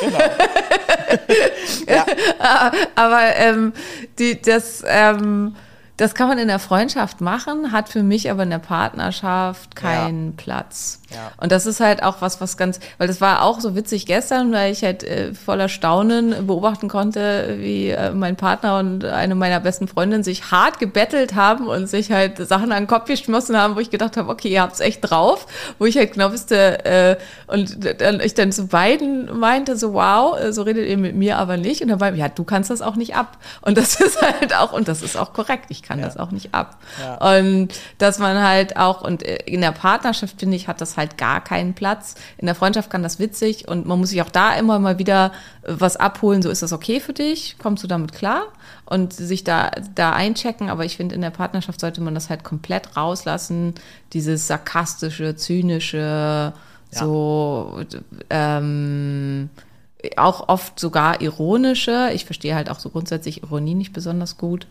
[0.00, 0.18] Genau.
[1.88, 2.06] ja.
[2.94, 3.72] aber ähm,
[4.18, 5.54] die, das, ähm,
[5.96, 10.36] das kann man in der Freundschaft machen, hat für mich aber in der Partnerschaft keinen
[10.36, 10.99] Platz.
[11.10, 11.32] Ja.
[11.38, 14.52] Und das ist halt auch was, was ganz, weil das war auch so witzig gestern,
[14.52, 19.60] weil ich halt äh, voller Staunen beobachten konnte, wie äh, mein Partner und eine meiner
[19.60, 23.76] besten Freundinnen sich hart gebettelt haben und sich halt Sachen an den Kopf geschmissen haben,
[23.76, 25.46] wo ich gedacht habe, okay, ihr habt's echt drauf,
[25.78, 30.38] wo ich halt genau wusste, äh, und dann ich dann zu beiden meinte, so wow,
[30.38, 31.82] äh, so redet ihr mit mir aber nicht.
[31.82, 33.38] Und dann war, ja, du kannst das auch nicht ab.
[33.62, 36.54] Und das ist halt auch, und das ist auch korrekt, ich kann das auch nicht
[36.54, 36.78] ab.
[37.20, 40.99] Und dass man halt auch, und äh, in der Partnerschaft, finde ich, hat das halt
[41.06, 42.14] gar keinen Platz.
[42.38, 45.32] In der Freundschaft kann das witzig und man muss sich auch da immer mal wieder
[45.62, 46.42] äh, was abholen.
[46.42, 47.56] So ist das okay für dich?
[47.58, 48.44] Kommst du damit klar?
[48.86, 50.68] Und sich da, da einchecken.
[50.68, 53.74] Aber ich finde, in der Partnerschaft sollte man das halt komplett rauslassen.
[54.12, 56.52] Dieses sarkastische, zynische,
[56.90, 57.84] so,
[58.30, 59.48] ähm,
[60.16, 62.10] auch oft sogar ironische.
[62.14, 64.66] Ich verstehe halt auch so grundsätzlich Ironie nicht besonders gut.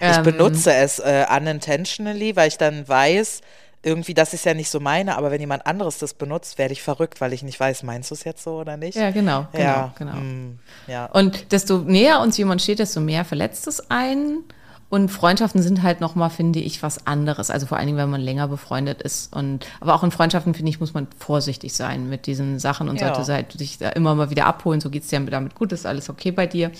[0.00, 3.40] Ich Ähm, benutze es äh, unintentionally, weil ich dann weiß,
[3.82, 6.82] irgendwie, das ist ja nicht so meine, aber wenn jemand anderes das benutzt, werde ich
[6.82, 8.96] verrückt, weil ich nicht weiß, meinst du es jetzt so oder nicht?
[8.96, 10.12] Ja, genau, genau, ja, genau.
[10.14, 10.58] mm,
[10.88, 11.06] ja.
[11.06, 14.44] Und desto näher uns jemand steht, desto mehr verletzt es einen.
[14.90, 17.50] Und Freundschaften sind halt nochmal, finde ich, was anderes.
[17.50, 19.34] Also vor allen Dingen, wenn man länger befreundet ist.
[19.36, 22.98] Und aber auch in Freundschaften, finde ich, muss man vorsichtig sein mit diesen Sachen und
[22.98, 23.14] Ja.
[23.14, 24.80] sollte halt sich da immer mal wieder abholen.
[24.80, 26.70] So geht's dir damit gut, ist alles okay bei dir.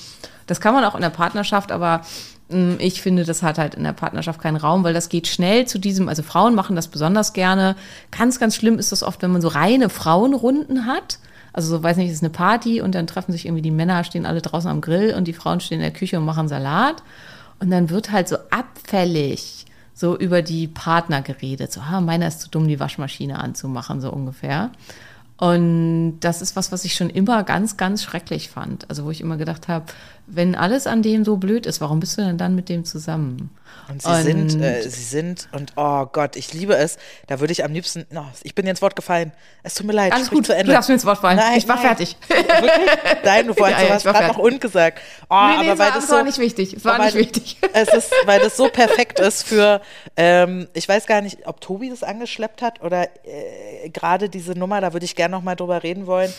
[0.46, 2.00] Das kann man auch in der Partnerschaft, aber
[2.78, 5.78] ich finde, das hat halt in der Partnerschaft keinen Raum, weil das geht schnell zu
[5.78, 7.76] diesem, also Frauen machen das besonders gerne.
[8.10, 11.18] Ganz, ganz schlimm ist das oft, wenn man so reine Frauenrunden hat.
[11.52, 14.02] Also so, weiß nicht, es ist eine Party und dann treffen sich irgendwie die Männer,
[14.04, 17.02] stehen alle draußen am Grill und die Frauen stehen in der Küche und machen Salat.
[17.60, 21.72] Und dann wird halt so abfällig so über die Partner geredet.
[21.72, 24.70] So, ah, meiner ist zu dumm, die Waschmaschine anzumachen, so ungefähr.
[25.38, 28.88] Und das ist was, was ich schon immer ganz, ganz schrecklich fand.
[28.88, 29.86] Also wo ich immer gedacht habe,
[30.30, 33.50] wenn alles an dem so blöd ist, warum bist du denn dann mit dem zusammen?
[33.90, 36.98] Und sie sind, äh, sie sind, und oh Gott, ich liebe es.
[37.26, 39.32] Da würde ich am liebsten, no, ich bin dir ins Wort gefallen.
[39.62, 40.12] Es tut mir leid.
[40.12, 40.72] Alles gut, zu du Ende.
[40.72, 41.36] darfst mir ins Wort fallen.
[41.38, 41.86] Nein, Ich war nein.
[41.86, 42.16] fertig.
[42.28, 43.24] Wirklich?
[43.24, 44.52] Nein, du, wolltest, Ja, du war gerade noch fertig.
[44.54, 44.98] ungesagt.
[45.30, 46.74] Oh, Nee, nee, aber es weil war, das so, war nicht wichtig.
[46.74, 47.56] Es war weil, nicht wichtig.
[47.72, 49.80] Es ist, weil das so perfekt ist für,
[50.16, 54.80] ähm, ich weiß gar nicht, ob Tobi das angeschleppt hat oder äh, gerade diese Nummer,
[54.82, 56.32] da würde ich gerne noch mal drüber reden wollen.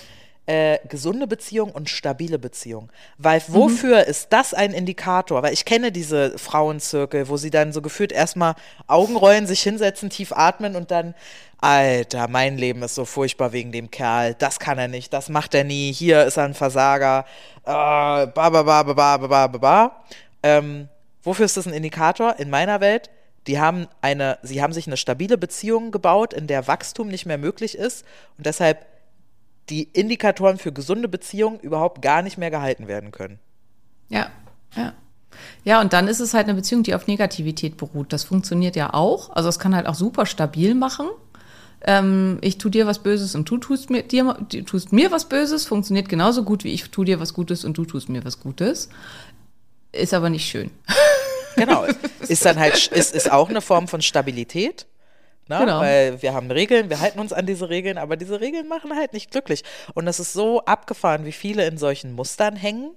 [0.49, 2.89] Äh, gesunde Beziehung und stabile Beziehung.
[3.19, 5.43] Weil wofür ist das ein Indikator?
[5.43, 8.55] Weil ich kenne diese Frauenzirkel, wo sie dann so gefühlt erstmal
[8.87, 11.13] Augen rollen, sich hinsetzen, tief atmen und dann,
[11.61, 14.33] Alter, mein Leben ist so furchtbar wegen dem Kerl.
[14.33, 15.93] Das kann er nicht, das macht er nie.
[15.93, 17.25] Hier ist er ein Versager.
[17.63, 20.03] Äh, ba, ba, ba, ba, ba, ba, ba, ba.
[20.41, 20.89] Ähm,
[21.21, 22.39] wofür ist das ein Indikator?
[22.39, 23.11] In meiner Welt,
[23.45, 27.37] die haben eine, sie haben sich eine stabile Beziehung gebaut, in der Wachstum nicht mehr
[27.37, 28.03] möglich ist
[28.39, 28.87] und deshalb
[29.69, 33.39] die Indikatoren für gesunde Beziehungen überhaupt gar nicht mehr gehalten werden können.
[34.09, 34.29] Ja,
[34.75, 34.93] ja.
[35.63, 38.11] Ja, und dann ist es halt eine Beziehung, die auf Negativität beruht.
[38.11, 39.29] Das funktioniert ja auch.
[39.29, 41.07] Also es kann halt auch super stabil machen.
[41.81, 45.65] Ähm, ich tu dir was Böses und du tust mir, dir, tust mir was Böses,
[45.65, 48.89] funktioniert genauso gut wie ich tu dir was Gutes und du tust mir was Gutes.
[49.91, 50.71] Ist aber nicht schön.
[51.55, 51.85] Genau.
[52.27, 54.85] ist dann halt, ist, ist auch eine Form von Stabilität.
[55.49, 55.59] Ne?
[55.59, 55.81] Genau.
[55.81, 59.13] Weil wir haben Regeln, wir halten uns an diese Regeln, aber diese Regeln machen halt
[59.13, 59.63] nicht glücklich.
[59.95, 62.91] Und es ist so abgefahren, wie viele in solchen Mustern hängen,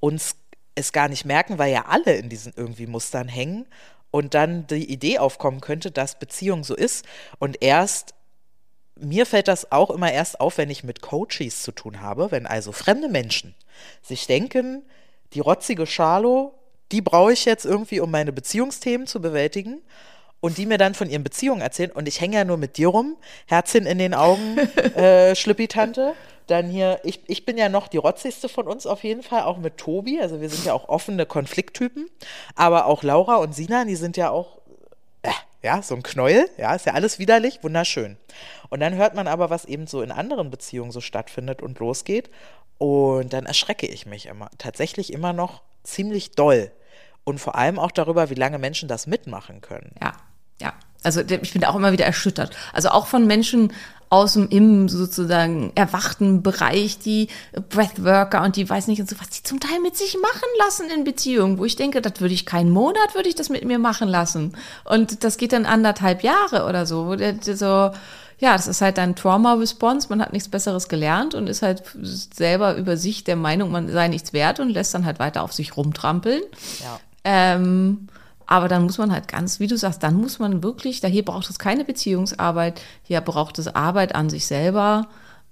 [0.00, 0.36] uns
[0.74, 3.66] es gar nicht merken, weil ja alle in diesen irgendwie Mustern hängen
[4.10, 7.04] und dann die Idee aufkommen könnte, dass Beziehung so ist.
[7.38, 8.14] Und erst
[8.96, 12.46] mir fällt das auch immer erst auf, wenn ich mit Coaches zu tun habe, wenn
[12.46, 13.54] also fremde Menschen
[14.02, 14.82] sich denken,
[15.32, 16.54] die rotzige Charlo,
[16.92, 19.80] die brauche ich jetzt irgendwie, um meine Beziehungsthemen zu bewältigen.
[20.40, 21.90] Und die mir dann von ihren Beziehungen erzählen.
[21.90, 23.16] Und ich hänge ja nur mit dir rum,
[23.46, 24.58] Herzchen in den Augen,
[24.96, 26.14] äh, Schlippi-Tante.
[26.46, 29.58] Dann hier, ich, ich bin ja noch die rotzigste von uns auf jeden Fall, auch
[29.58, 30.20] mit Tobi.
[30.20, 32.08] Also wir sind ja auch offene Konflikttypen.
[32.54, 34.58] Aber auch Laura und Sina, die sind ja auch
[35.22, 35.30] äh,
[35.62, 38.16] ja, so ein Knäuel, ja, ist ja alles widerlich, wunderschön.
[38.70, 42.30] Und dann hört man aber, was eben so in anderen Beziehungen so stattfindet und losgeht.
[42.78, 46.70] Und dann erschrecke ich mich immer, tatsächlich immer noch ziemlich doll.
[47.24, 49.92] Und vor allem auch darüber, wie lange Menschen das mitmachen können.
[50.02, 50.14] Ja,
[50.60, 50.72] ja.
[51.02, 52.54] Also ich bin auch immer wieder erschüttert.
[52.72, 53.72] Also auch von Menschen
[54.10, 57.28] aus dem im sozusagen erwachten Bereich die
[57.68, 60.90] Breathworker und die weiß nicht und so, was die zum Teil mit sich machen lassen
[60.90, 63.78] in Beziehungen, wo ich denke, das würde ich keinen Monat, würde ich das mit mir
[63.78, 64.56] machen lassen.
[64.84, 67.92] Und das geht dann anderthalb Jahre oder so, wo der, der so,
[68.40, 71.84] ja, das ist halt ein Trauma-Response, man hat nichts Besseres gelernt und ist halt
[72.34, 75.52] selber über sich der Meinung, man sei nichts wert und lässt dann halt weiter auf
[75.52, 76.42] sich rumtrampeln.
[76.80, 77.00] Ja.
[77.22, 78.08] Ähm,
[78.50, 81.24] aber dann muss man halt ganz, wie du sagst, dann muss man wirklich, da hier
[81.24, 85.06] braucht es keine Beziehungsarbeit, hier braucht es Arbeit an sich selber,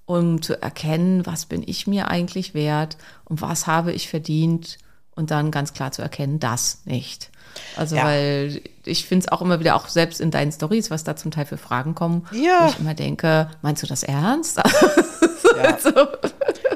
[0.04, 4.78] um zu erkennen, was bin ich mir eigentlich wert und was habe ich verdient
[5.14, 7.30] und dann ganz klar zu erkennen, das nicht.
[7.76, 8.04] Also Ja.
[8.04, 11.30] weil ich finde es auch immer wieder, auch selbst in deinen Stories, was da zum
[11.30, 12.64] Teil für Fragen kommen, Ja.
[12.64, 14.60] wo ich immer denke, meinst du das ernst?
[15.56, 15.78] Ja.
[15.78, 15.90] so.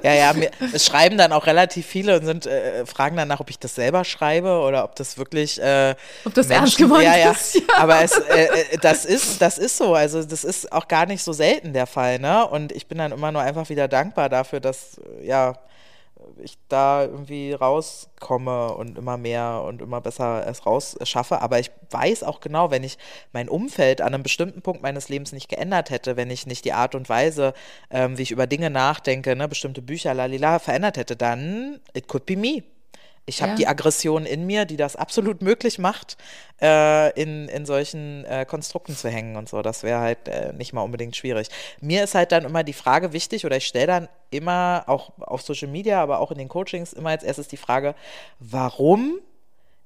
[0.03, 3.49] Ja, ja, mir, es schreiben dann auch relativ viele und sind, äh, fragen danach, ob
[3.51, 5.61] ich das selber schreibe oder ob das wirklich.
[5.63, 5.95] Äh,
[6.25, 7.31] Ob das ernst gemeint ja, ja.
[7.31, 7.61] ist, ja.
[7.77, 9.95] Aber es, äh, äh, das, ist, das ist so.
[9.95, 12.19] Also, das ist auch gar nicht so selten der Fall.
[12.19, 12.45] Ne?
[12.49, 15.55] Und ich bin dann immer nur einfach wieder dankbar dafür, dass, äh, ja,
[16.43, 21.41] ich da irgendwie rauskomme und immer mehr und immer besser es raus schaffe.
[21.41, 22.99] Aber ich weiß auch genau, wenn ich
[23.33, 26.73] mein Umfeld an einem bestimmten Punkt meines Lebens nicht geändert hätte, wenn ich nicht die
[26.73, 27.55] Art und Weise,
[27.91, 32.27] ähm, wie ich über Dinge nachdenke, ne, bestimmte Bücher, lalila, verändert hätte, dann it could
[32.27, 32.63] be me.
[33.25, 33.57] Ich habe Ja.
[33.57, 36.17] die Aggression in mir, die das absolut möglich macht,
[36.61, 39.63] äh, in, in solchen äh, Konstrukten zu hängen und so.
[39.63, 41.49] Das wäre halt äh, nicht mal unbedingt schwierig.
[41.81, 45.43] Mir ist halt dann immer die Frage wichtig, oder ich stelle dann immer, auch auf
[45.43, 47.95] Social Media, aber auch in den Coachings, immer als erstes die Frage,
[48.41, 49.21] warum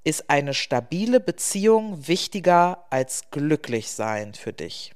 [0.03, 4.93] ist eine stabile Beziehung wichtiger als glücklich sein für dich?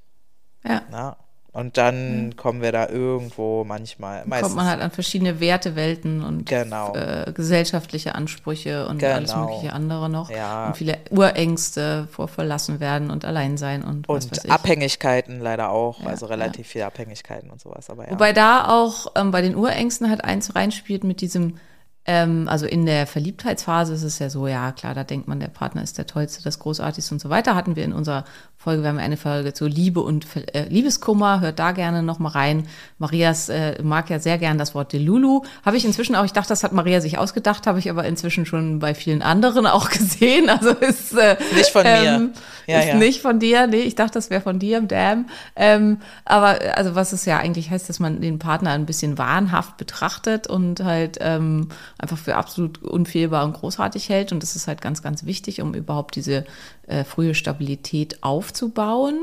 [0.65, 0.83] Ja.
[0.91, 1.17] Na?
[1.53, 4.43] Und dann kommen wir da irgendwo manchmal, meistens.
[4.49, 6.95] kommt man halt an verschiedene Wertewelten und Genau.
[6.95, 9.47] äh, gesellschaftliche Ansprüche und alles Genau.
[9.47, 10.31] mögliche andere noch.
[10.31, 10.69] Ja.
[10.69, 14.51] Und viele Urängste vor verlassen werden und allein sein und, und.
[14.51, 17.91] Abhängigkeiten leider auch, Ja, also relativ viele Abhängigkeiten und sowas.
[17.91, 18.13] Aber ja.
[18.13, 21.57] Wobei da auch ähm, bei den Urängsten halt eins reinspielt mit diesem,
[22.07, 25.49] ähm, also in der Verliebtheitsphase ist es ja so, ja klar, da denkt man, der
[25.49, 27.55] Partner ist der Tollste, das Großartigste und so weiter.
[27.55, 28.25] Hatten wir in unserer
[28.57, 32.31] Folge, wir haben eine Folge zu Liebe und äh, Liebeskummer, hört da gerne noch mal
[32.31, 32.67] rein.
[32.99, 35.43] Marias äh, mag ja sehr gern das Wort Delulu.
[35.65, 38.45] Habe ich inzwischen auch, ich dachte, das hat Maria sich ausgedacht, habe ich aber inzwischen
[38.45, 40.49] schon bei vielen anderen auch gesehen.
[40.51, 42.31] Also ist äh, Nicht von mir.
[42.67, 42.95] Ja, ist ja.
[42.97, 45.27] nicht von dir, nee, ich dachte, das wäre von dir, damn.
[45.57, 49.19] Ähm, aber äh, also was es ja eigentlich heißt, dass man den Partner ein bisschen
[49.19, 51.69] wahnhaft betrachtet und halt ähm,
[52.01, 54.33] einfach für absolut unfehlbar und großartig hält.
[54.33, 56.45] Und das ist halt ganz, ganz wichtig, um überhaupt diese
[56.87, 59.19] äh, frühe Stabilität aufzubauen.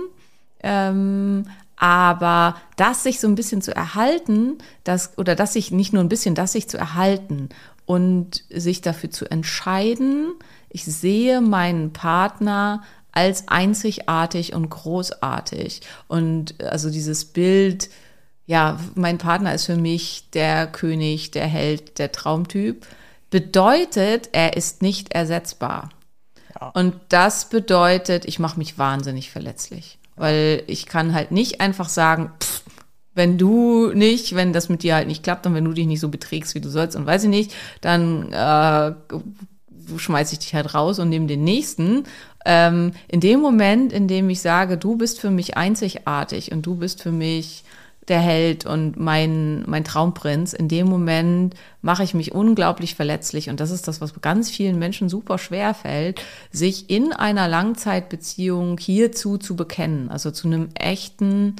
[0.62, 6.04] Ähm, aber das sich so ein bisschen zu erhalten, das, oder das sich nicht nur
[6.04, 7.50] ein bisschen, das sich zu erhalten
[7.86, 10.34] und sich dafür zu entscheiden,
[10.70, 15.82] ich sehe meinen Partner als einzigartig und großartig.
[16.08, 17.90] Und also dieses Bild,
[18.48, 22.88] ja, mein Partner ist für mich der König, der Held, der Traumtyp,
[23.30, 25.90] bedeutet, er ist nicht ersetzbar.
[26.74, 32.32] Und das bedeutet, ich mache mich wahnsinnig verletzlich, weil ich kann halt nicht einfach sagen,
[32.42, 32.64] pff,
[33.14, 36.00] wenn du nicht, wenn das mit dir halt nicht klappt und wenn du dich nicht
[36.00, 38.94] so beträgst, wie du sollst und weiß ich nicht, dann äh,
[39.98, 42.04] schmeiß ich dich halt raus und nehme den nächsten.
[42.46, 46.76] Ähm, in dem Moment, in dem ich sage, du bist für mich einzigartig und du
[46.76, 47.64] bist für mich
[48.08, 53.50] der Held und mein, mein Traumprinz, in dem Moment mache ich mich unglaublich verletzlich.
[53.50, 58.78] Und das ist das, was ganz vielen Menschen super schwer fällt, sich in einer Langzeitbeziehung
[58.78, 60.10] hierzu zu bekennen.
[60.10, 61.56] Also zu einem echten,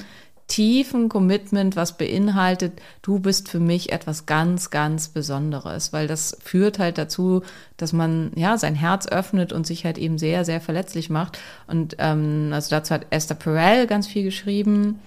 [0.48, 6.78] tiefen Commitment, was beinhaltet, du bist für mich etwas ganz, ganz Besonderes, weil das führt
[6.78, 7.42] halt dazu,
[7.76, 11.38] dass man ja sein Herz öffnet und sich halt eben sehr, sehr verletzlich macht.
[11.66, 14.98] Und ähm, also dazu hat Esther Perel ganz viel geschrieben.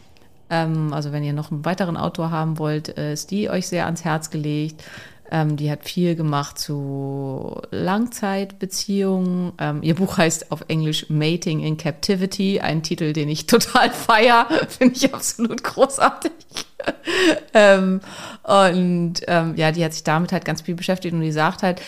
[0.51, 3.85] Ähm, also wenn ihr noch einen weiteren Autor haben wollt, äh, ist die euch sehr
[3.85, 4.83] ans Herz gelegt.
[5.31, 9.53] Ähm, die hat viel gemacht zu Langzeitbeziehungen.
[9.57, 14.47] Ähm, ihr Buch heißt auf Englisch Mating in Captivity, ein Titel, den ich total feier,
[14.67, 16.33] finde ich absolut großartig.
[17.53, 21.79] und ja, die hat sich damit halt ganz viel beschäftigt und die sagt halt,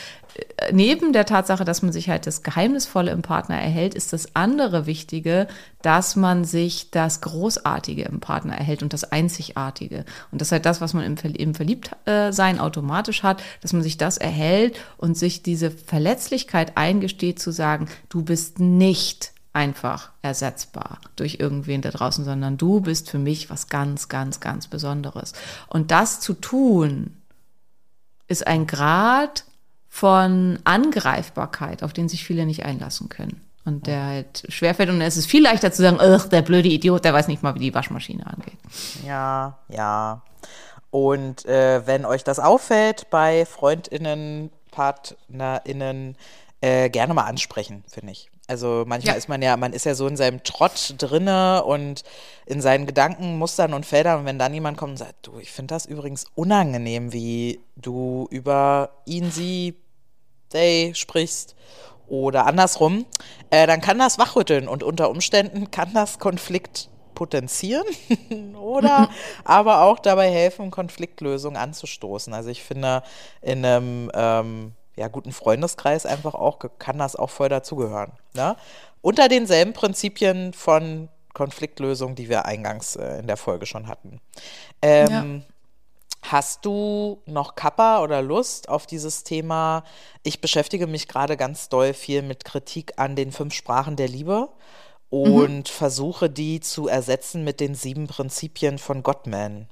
[0.72, 4.86] neben der Tatsache, dass man sich halt das Geheimnisvolle im Partner erhält, ist das andere
[4.86, 5.48] Wichtige,
[5.82, 10.06] dass man sich das Großartige im Partner erhält und das Einzigartige.
[10.32, 13.84] Und das ist halt das, was man im, Verl- im Verliebtsein automatisch hat, dass man
[13.84, 21.00] sich das erhält und sich diese Verletzlichkeit eingesteht, zu sagen, du bist nicht einfach ersetzbar
[21.16, 25.34] durch irgendwen da draußen, sondern du bist für mich was ganz, ganz, ganz Besonderes.
[25.68, 27.18] Und das zu tun,
[28.28, 29.44] ist ein Grad
[29.94, 33.42] von Angreifbarkeit, auf den sich viele nicht einlassen können.
[33.64, 37.06] Und der halt schwerfällt und es ist viel leichter zu sagen, ach, der blöde Idiot,
[37.06, 38.58] der weiß nicht mal, wie die Waschmaschine angeht.
[39.06, 40.24] Ja, ja.
[40.90, 46.18] Und äh, wenn euch das auffällt bei FreundInnen, PartnerInnen,
[46.62, 48.32] äh, gerne mal ansprechen, finde ich.
[48.48, 49.18] Also manchmal Ja.
[49.18, 52.04] ist man ja, man ist ja so in seinem Trott drinne und
[52.46, 54.22] in seinen Gedanken, Mustern und Feldern.
[54.22, 58.28] Und wenn dann jemand kommt und sagt, du, ich finde das übrigens unangenehm, wie du
[58.32, 59.76] über ihn, sie,
[60.54, 61.56] they sprichst
[62.08, 63.06] oder andersrum,
[63.50, 67.86] äh, dann kann das wachrütteln und unter Umständen kann das Konflikt potenzieren
[68.56, 69.10] oder
[69.44, 72.34] aber auch dabei helfen, Konfliktlösungen anzustoßen.
[72.34, 73.04] Also ich finde,
[73.42, 78.12] in einem ähm, ja, guten Freundeskreis einfach auch kann das auch voll dazugehören.
[78.36, 78.56] Ne?
[79.02, 84.22] Unter denselben Prinzipien von Konfliktlösung, die wir eingangs äh, in der Folge schon hatten.
[84.82, 85.44] Ähm,
[86.24, 89.84] Hast du noch Kappa oder Lust auf dieses Thema?
[90.24, 94.48] Ich beschäftige mich gerade ganz doll viel mit Kritik an den fünf Sprachen der Liebe
[95.10, 99.68] und versuche die zu ersetzen mit den sieben Prinzipien von Gottman.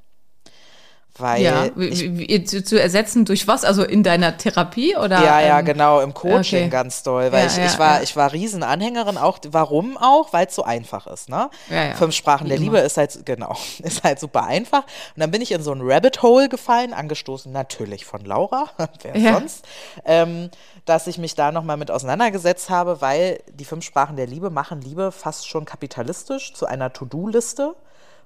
[1.18, 3.66] Weil Ja, ich zu, zu ersetzen durch was?
[3.66, 5.22] Also in deiner Therapie oder?
[5.22, 6.70] Ja, ja, ähm, genau, im Coaching okay.
[6.70, 7.32] ganz doll.
[7.32, 8.04] Weil Ja, ich, ja, ich war, ja.
[8.04, 9.40] ich war Riesenanhängerin auch.
[9.50, 10.32] Warum auch?
[10.32, 11.50] Weil es so einfach ist, ne?
[11.98, 12.58] Fünf Sprachen der.
[12.58, 14.84] Liebe ist halt, genau, ist halt super einfach.
[14.84, 18.70] Und dann bin ich in so ein Rabbit Hole gefallen, angestoßen natürlich von Laura,
[19.02, 19.66] wer sonst,
[20.06, 20.50] ähm,
[20.86, 24.82] dass ich mich da nochmal mit auseinandergesetzt habe, weil die fünf Sprachen der Liebe machen
[24.82, 27.76] Liebe fast schon kapitalistisch zu einer To-Do-Liste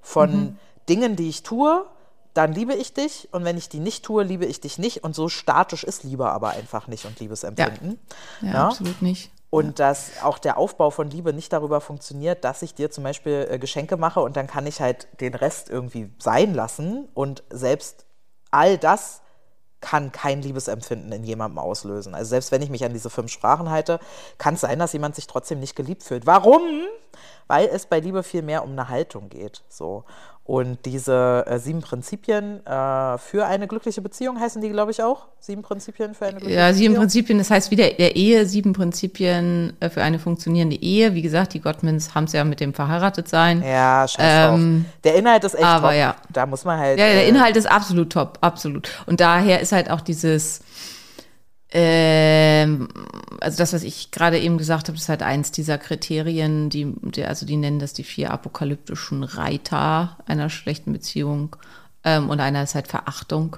[0.02, 0.58] von Mhm.
[0.88, 1.84] Dingen, die ich tue,
[2.36, 5.16] dann liebe ich dich und wenn ich die nicht tue, liebe ich dich nicht und
[5.16, 7.98] so statisch ist Liebe aber einfach nicht und Liebesempfinden.
[8.42, 8.68] Ja, Ja.
[8.68, 9.32] absolut nicht.
[9.50, 13.48] Und dass auch der Aufbau von Liebe nicht darüber funktioniert, dass ich dir zum Beispiel
[13.50, 18.06] äh, Geschenke mache und dann kann ich halt den Rest irgendwie sein lassen und selbst
[18.52, 19.22] all das
[19.80, 22.16] kann kein Liebesempfinden in jemandem auslösen.
[22.16, 24.00] Also selbst wenn ich mich an diese fünf Sprachen halte,
[24.38, 26.26] kann es sein, dass jemand sich trotzdem nicht geliebt fühlt.
[26.26, 26.62] Warum?
[27.48, 29.64] Weil es bei Liebe viel mehr um eine Haltung geht.
[29.70, 30.04] So.
[30.48, 35.26] Und diese äh, sieben Prinzipien äh, für eine glückliche Beziehung heißen die, glaube ich, auch.
[35.40, 36.98] Sieben Prinzipien für eine glückliche Ja, sieben Beziehung.
[37.02, 41.16] Prinzipien, das heißt wieder der Ehe, sieben Prinzipien äh, für eine funktionierende Ehe.
[41.16, 43.64] Wie gesagt, die Gottmans haben es ja mit dem verheiratet sein.
[43.64, 44.94] Ja, scheiß Ähm, drauf.
[45.04, 45.98] Der Inhalt ist echt aber top.
[45.98, 46.16] ja.
[46.32, 47.00] Da muss man halt.
[47.00, 48.88] Ja, der äh, Inhalt ist absolut top, absolut.
[49.08, 50.60] Und daher ist halt auch dieses,
[51.78, 52.88] ähm,
[53.42, 57.26] also das, was ich gerade eben gesagt habe, ist halt eins dieser Kriterien, die, die,
[57.26, 61.58] also die nennen das die vier apokalyptischen Reiter einer schlechten Beziehung.
[62.06, 63.58] Ähm, und einer ist halt Verachtung.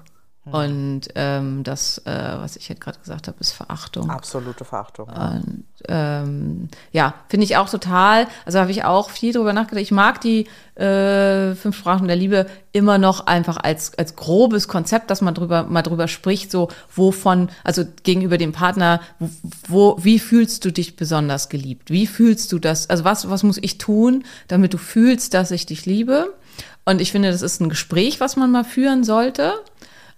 [0.51, 4.09] Und ähm, das, äh, was ich halt gerade gesagt habe, ist Verachtung.
[4.09, 5.09] Absolute Verachtung.
[5.09, 8.27] Und, ähm, ja, finde ich auch total.
[8.45, 9.81] Also habe ich auch viel drüber nachgedacht.
[9.81, 15.09] Ich mag die äh, fünf Sprachen der Liebe immer noch einfach als als grobes Konzept,
[15.09, 19.01] dass man drüber mal drüber spricht, so wovon, also gegenüber dem Partner,
[19.67, 21.89] wo wie fühlst du dich besonders geliebt?
[21.89, 22.89] Wie fühlst du das?
[22.89, 26.33] Also was was muss ich tun, damit du fühlst, dass ich dich liebe?
[26.85, 29.53] Und ich finde, das ist ein Gespräch, was man mal führen sollte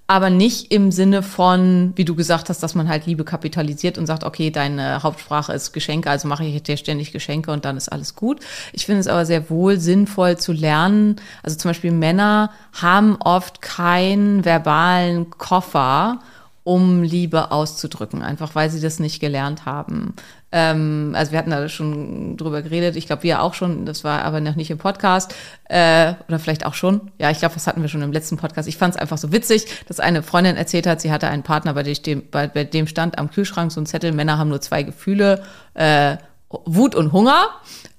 [0.09, 4.07] aber nicht im Sinne von, wie du gesagt hast, dass man halt Liebe kapitalisiert und
[4.07, 7.89] sagt, okay, deine Hauptsprache ist Geschenke, also mache ich dir ständig Geschenke und dann ist
[7.89, 8.39] alles gut.
[8.73, 11.17] Ich finde es aber sehr wohl sinnvoll zu lernen.
[11.43, 16.21] Also zum Beispiel Männer haben oft keinen verbalen Koffer,
[16.63, 20.13] um Liebe auszudrücken, einfach weil sie das nicht gelernt haben.
[20.51, 24.23] Ähm, also wir hatten da schon drüber geredet, ich glaube wir auch schon, das war
[24.23, 25.33] aber noch nicht im Podcast,
[25.65, 27.11] äh, oder vielleicht auch schon.
[27.19, 28.67] Ja, ich glaube, das hatten wir schon im letzten Podcast.
[28.67, 31.73] Ich fand es einfach so witzig, dass eine Freundin erzählt hat, sie hatte einen Partner,
[31.73, 34.83] bei dem, bei, bei dem stand am Kühlschrank so ein Zettel, Männer haben nur zwei
[34.83, 35.43] Gefühle,
[35.75, 36.17] äh,
[36.65, 37.49] Wut und Hunger.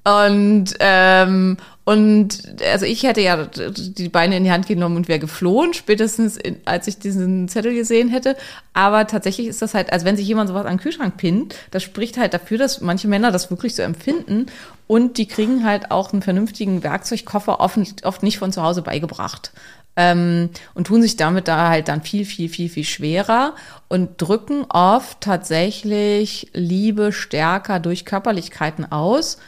[0.02, 1.56] Und, ähm,
[1.90, 6.36] und also ich hätte ja die Beine in die Hand genommen und wäre geflohen, spätestens
[6.36, 8.36] in, als ich diesen Zettel gesehen hätte.
[8.74, 11.82] Aber tatsächlich ist das halt, also wenn sich jemand sowas an den Kühlschrank pinnt, das
[11.82, 14.46] spricht halt dafür, dass manche Männer das wirklich so empfinden.
[14.86, 19.50] Und die kriegen halt auch einen vernünftigen Werkzeugkoffer oft, oft nicht von zu Hause beigebracht.
[19.96, 23.56] Ähm, und tun sich damit da halt dann viel, viel, viel, viel schwerer
[23.88, 29.38] und drücken oft tatsächlich Liebe stärker durch Körperlichkeiten aus,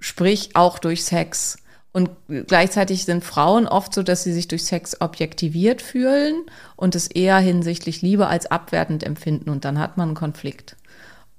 [0.00, 1.58] sprich auch durch Sex.
[1.92, 2.10] Und
[2.46, 6.42] gleichzeitig sind Frauen oft so, dass sie sich durch Sex objektiviert fühlen
[6.76, 10.76] und es eher hinsichtlich Liebe als abwertend empfinden und dann hat man einen Konflikt.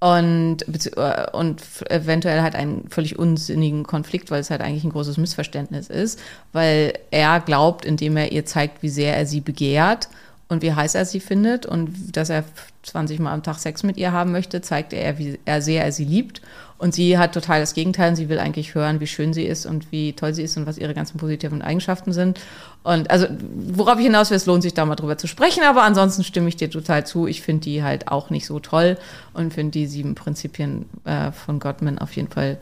[0.02, 0.66] Und,
[0.98, 5.90] äh, und eventuell halt einen völlig unsinnigen Konflikt, weil es halt eigentlich ein großes Missverständnis
[5.90, 6.20] ist,
[6.52, 10.10] weil er glaubt, indem er ihr zeigt, wie sehr er sie begehrt
[10.52, 12.44] und wie heiß er sie findet und dass er
[12.84, 15.94] 20 Mal am Tag Sex mit ihr haben möchte, zeigt er, wie er sehr er
[15.94, 16.42] sie liebt.
[16.78, 18.10] Und sie hat total das Gegenteil.
[18.10, 20.66] Und sie will eigentlich hören, wie schön sie ist und wie toll sie ist und
[20.66, 22.42] was ihre ganzen positiven Eigenschaften sind.
[22.84, 23.28] Und also,
[23.70, 25.64] worauf ich hinaus will, es lohnt sich da mal drüber zu sprechen.
[25.64, 27.28] Aber ansonsten stimme ich dir total zu.
[27.28, 28.98] Ich finde die halt auch nicht so toll
[29.34, 32.58] und finde die sieben Prinzipien äh, von Gottman auf jeden Fall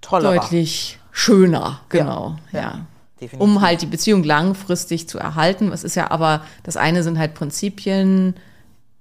[0.00, 0.40] Tollerer.
[0.40, 1.82] deutlich schöner.
[1.88, 2.86] Genau, Ja, ja.
[3.16, 3.40] Ja, definitiv.
[3.40, 5.72] Um halt die Beziehung langfristig zu erhalten.
[5.72, 8.34] Es ist ja aber, das eine sind halt Prinzipien,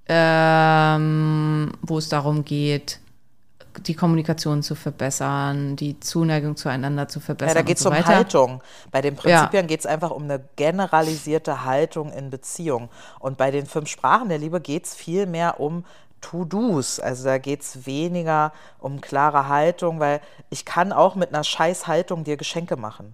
[0.08, 3.00] ähm, wo es darum geht,
[3.82, 7.56] die Kommunikation zu verbessern, die Zuneigung zueinander zu verbessern.
[7.56, 8.08] Ja, da geht es so um weiter.
[8.08, 8.62] Haltung.
[8.92, 12.90] Bei den Prinzipien geht es einfach um eine generalisierte Haltung in Beziehung.
[13.20, 15.84] Und bei den fünf Sprachen der Liebe geht es viel mehr um
[16.22, 17.00] To-Dos.
[17.00, 22.24] Also da geht es weniger um klare Haltung, weil ich kann auch mit einer Scheißhaltung
[22.24, 23.14] dir Geschenke machen.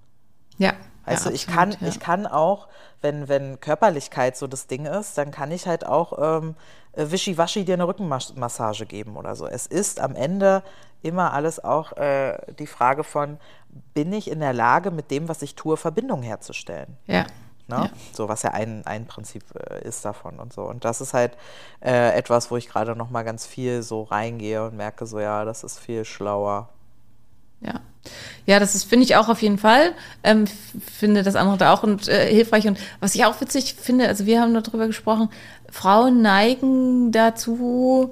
[0.58, 0.74] Ja.
[1.12, 1.88] Weißt ja, du, ich absolut, kann, ja.
[1.88, 2.68] ich kann auch,
[3.02, 6.56] wenn, wenn Körperlichkeit so das Ding ist, dann kann ich halt auch ähm,
[6.94, 9.48] äh, wischiwaschi dir eine Rückenmassage geben oder so.
[9.48, 10.64] Es ist am Ende
[11.02, 13.38] immer alles auch äh, die Frage von,
[13.94, 16.98] bin ich in der Lage, mit dem, was ich tue, Verbindung herzustellen?
[17.08, 17.26] Ja.
[17.68, 17.78] Ne?
[17.86, 17.90] Ja.
[18.14, 20.64] So, was ja ein, ein Prinzip äh, ist davon und so.
[20.64, 21.38] Und das ist halt
[21.80, 25.46] äh, etwas, wo ich gerade noch mal ganz viel so reingehe und merke so, ja,
[25.46, 26.70] das ist viel schlauer.
[27.62, 27.82] Ja.
[28.48, 29.94] Ja, das ist, finde ich auch auf jeden Fall.
[30.24, 32.68] Ähm, finde das andere da auch und äh, hilfreich.
[32.68, 35.30] Und was ich auch witzig finde, also wir haben darüber gesprochen,
[35.70, 38.12] Frauen neigen dazu,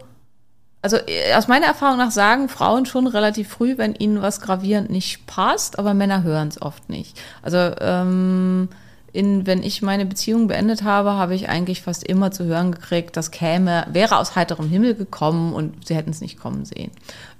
[0.82, 4.92] also äh, aus meiner Erfahrung nach sagen Frauen schon relativ früh, wenn ihnen was gravierend
[4.92, 7.20] nicht passt, aber Männer hören es oft nicht.
[7.42, 8.70] Also ähm,
[9.12, 13.18] in, wenn ich meine Beziehung beendet habe, habe ich eigentlich fast immer zu hören gekriegt,
[13.18, 16.92] das käme, wäre aus heiterem Himmel gekommen und sie hätten es nicht kommen sehen.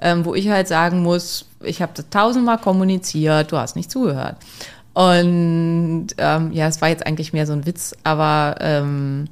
[0.02, 4.38] Ähm, wo ich halt sagen muss, ich habe das tausendmal kommuniziert, du hast nicht zugehört.
[4.94, 9.28] Und ähm, ja, es war jetzt eigentlich mehr so ein Witz, aber ähm,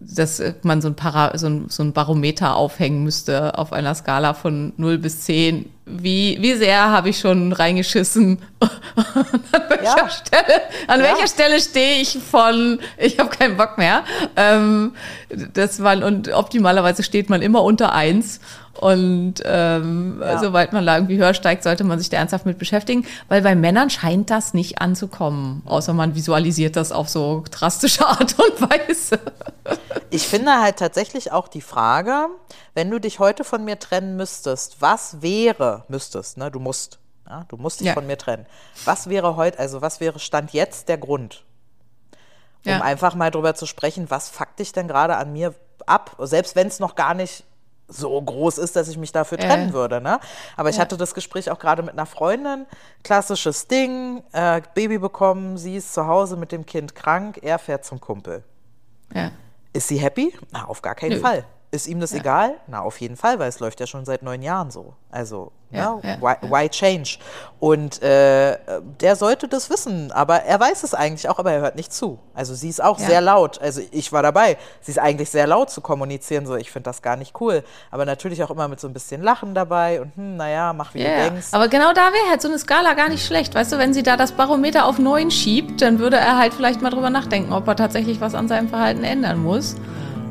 [0.00, 4.32] dass man so ein, Para, so, ein, so ein Barometer aufhängen müsste auf einer Skala
[4.34, 5.68] von 0 bis 10.
[5.86, 8.38] Wie, wie sehr habe ich schon reingeschissen?
[8.60, 8.68] an
[9.68, 10.08] welcher Ja.
[10.10, 11.06] Stelle, an Ja.
[11.06, 14.04] welcher Stelle stehe ich von, ich habe keinen Bock mehr.
[14.36, 14.92] Ähm,
[15.54, 18.40] das war, und optimalerweise steht man immer unter 1.
[18.80, 20.38] Und ähm, Ja.
[20.38, 23.54] sobald man da irgendwie höher steigt, sollte man sich da ernsthaft mit beschäftigen, weil bei
[23.54, 29.18] Männern scheint das nicht anzukommen, außer man visualisiert das auf so drastische Art und Weise.
[30.10, 32.28] Ich finde halt tatsächlich auch die Frage,
[32.74, 36.98] wenn du dich heute von mir trennen müsstest, was wäre, müsstest, ne, du musst,
[37.28, 37.94] ja, du musst dich Ja.
[37.94, 38.46] von mir trennen.
[38.84, 41.44] Was wäre heute, also was wäre Stand jetzt der Grund?
[42.66, 45.54] Um einfach mal drüber zu sprechen, was fuckt dich denn gerade an mir
[45.86, 47.44] ab, selbst wenn es noch gar nicht
[47.88, 49.46] so groß ist, dass ich mich dafür Äh.
[49.46, 50.00] trennen würde.
[50.00, 50.20] Ne?
[50.56, 52.66] Aber ich hatte das Gespräch auch gerade mit einer Freundin.
[53.02, 57.84] Klassisches Ding, äh, Baby bekommen, sie ist zu Hause mit dem Kind krank, er fährt
[57.84, 58.44] zum Kumpel.
[59.14, 59.30] Ja.
[59.72, 60.34] Ist sie happy?
[60.52, 61.20] Na, auf gar keinen Nö.
[61.20, 61.44] Fall.
[61.70, 62.54] Ist ihm das egal?
[62.66, 64.94] Na, auf jeden Fall, weil es läuft ja schon seit neun Jahren so.
[65.10, 67.18] Also, Ja, ja, ja, why, why change?
[67.60, 68.56] Und äh,
[69.02, 72.18] der sollte das wissen, aber er weiß es eigentlich auch, aber er hört nicht zu.
[72.32, 73.06] Also sie ist auch Ja.
[73.08, 73.60] sehr laut.
[73.60, 74.56] Also ich war dabei.
[74.80, 77.62] Sie ist eigentlich sehr laut zu kommunizieren, so ich finde das gar nicht cool.
[77.90, 81.02] Aber natürlich auch immer mit so ein bisschen Lachen dabei und hm, naja, mach wie
[81.02, 81.28] Ja, du ja.
[81.28, 81.48] denkst.
[81.52, 83.54] aber genau da wäre halt so eine Skala gar nicht schlecht.
[83.54, 86.80] Weißt du, wenn sie da das Barometer auf 9 schiebt, dann würde er halt vielleicht
[86.80, 89.76] mal drüber nachdenken, ob er tatsächlich was an seinem Verhalten ändern muss.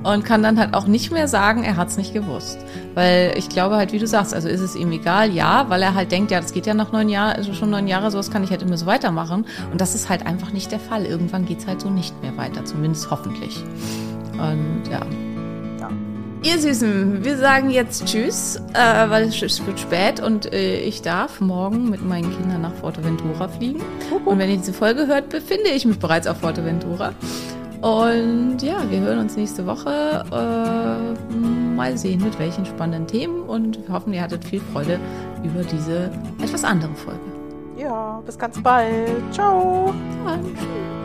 [0.03, 2.57] Und kann dann halt auch nicht mehr sagen, er hat es nicht gewusst.
[2.93, 5.95] Weil ich glaube halt, wie du sagst, also ist es ihm egal, ja, weil er
[5.95, 8.43] halt denkt, ja, das geht ja nach neun Jahren, also schon neun Jahre, sowas kann
[8.43, 9.45] ich halt immer so weitermachen.
[9.71, 11.05] Und das ist halt einfach nicht der Fall.
[11.05, 13.63] Irgendwann geht es halt so nicht mehr weiter, zumindest hoffentlich.
[14.33, 15.01] Und ja.
[15.79, 15.89] Ja.
[16.43, 21.01] Ihr Süßen, wir sagen jetzt Tschüss, äh, weil es es wird spät und äh, ich
[21.01, 23.81] darf morgen mit meinen Kindern nach Forteventura fliegen.
[24.25, 27.13] Und wenn ihr diese Folge hört, befinde ich mich bereits auf Forteventura.
[27.81, 30.25] Und ja, wir hören uns nächste Woche.
[30.31, 31.35] Äh,
[31.75, 33.43] mal sehen, mit welchen spannenden Themen.
[33.43, 34.99] Und wir hoffen, ihr hattet viel Freude
[35.43, 36.09] über diese
[36.41, 37.19] etwas andere Folge.
[37.77, 39.09] Ja, bis ganz bald.
[39.31, 39.93] Ciao.
[40.25, 40.97] Dann tschüss.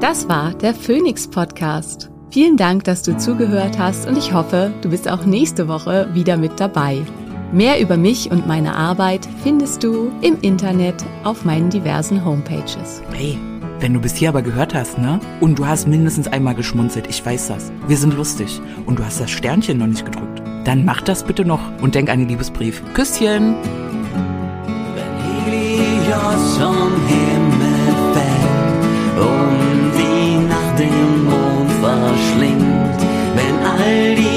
[0.00, 2.08] Das war der Phoenix Podcast.
[2.30, 6.36] Vielen Dank, dass du zugehört hast und ich hoffe, du bist auch nächste Woche wieder
[6.36, 7.02] mit dabei.
[7.52, 13.00] Mehr über mich und meine Arbeit findest du im Internet auf meinen diversen Homepages.
[13.10, 13.38] Hey,
[13.80, 15.18] wenn du bis hier aber gehört hast, ne?
[15.40, 17.72] Und du hast mindestens einmal geschmunzelt, ich weiß das.
[17.86, 18.60] Wir sind lustig.
[18.84, 20.42] Und du hast das Sternchen noch nicht gedrückt.
[20.64, 22.82] Dann mach das bitte noch und denk an den Liebesbrief.
[22.92, 23.54] Küsschen!
[24.94, 33.00] Wenn Helios vom Himmel fällt und die Nacht den Mond verschlingt,
[33.36, 34.27] wenn all die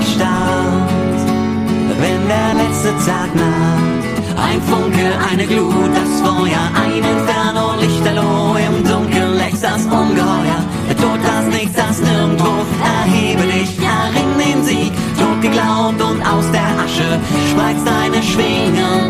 [0.00, 1.20] erstarrt.
[2.00, 4.04] Wenn der letzte Tag naht,
[4.46, 10.60] ein Funke, eine Glut, das Feuer, ein Inferno, Lichterloh, im Dunkeln lächst das Ungeheuer.
[10.88, 16.50] Der Tod, das Nichts, das Nirgendwo, erhebe dich, erring den Sieg, tot geglaubt und aus
[16.52, 17.20] der Asche
[17.50, 19.09] spreizt deine Schwingen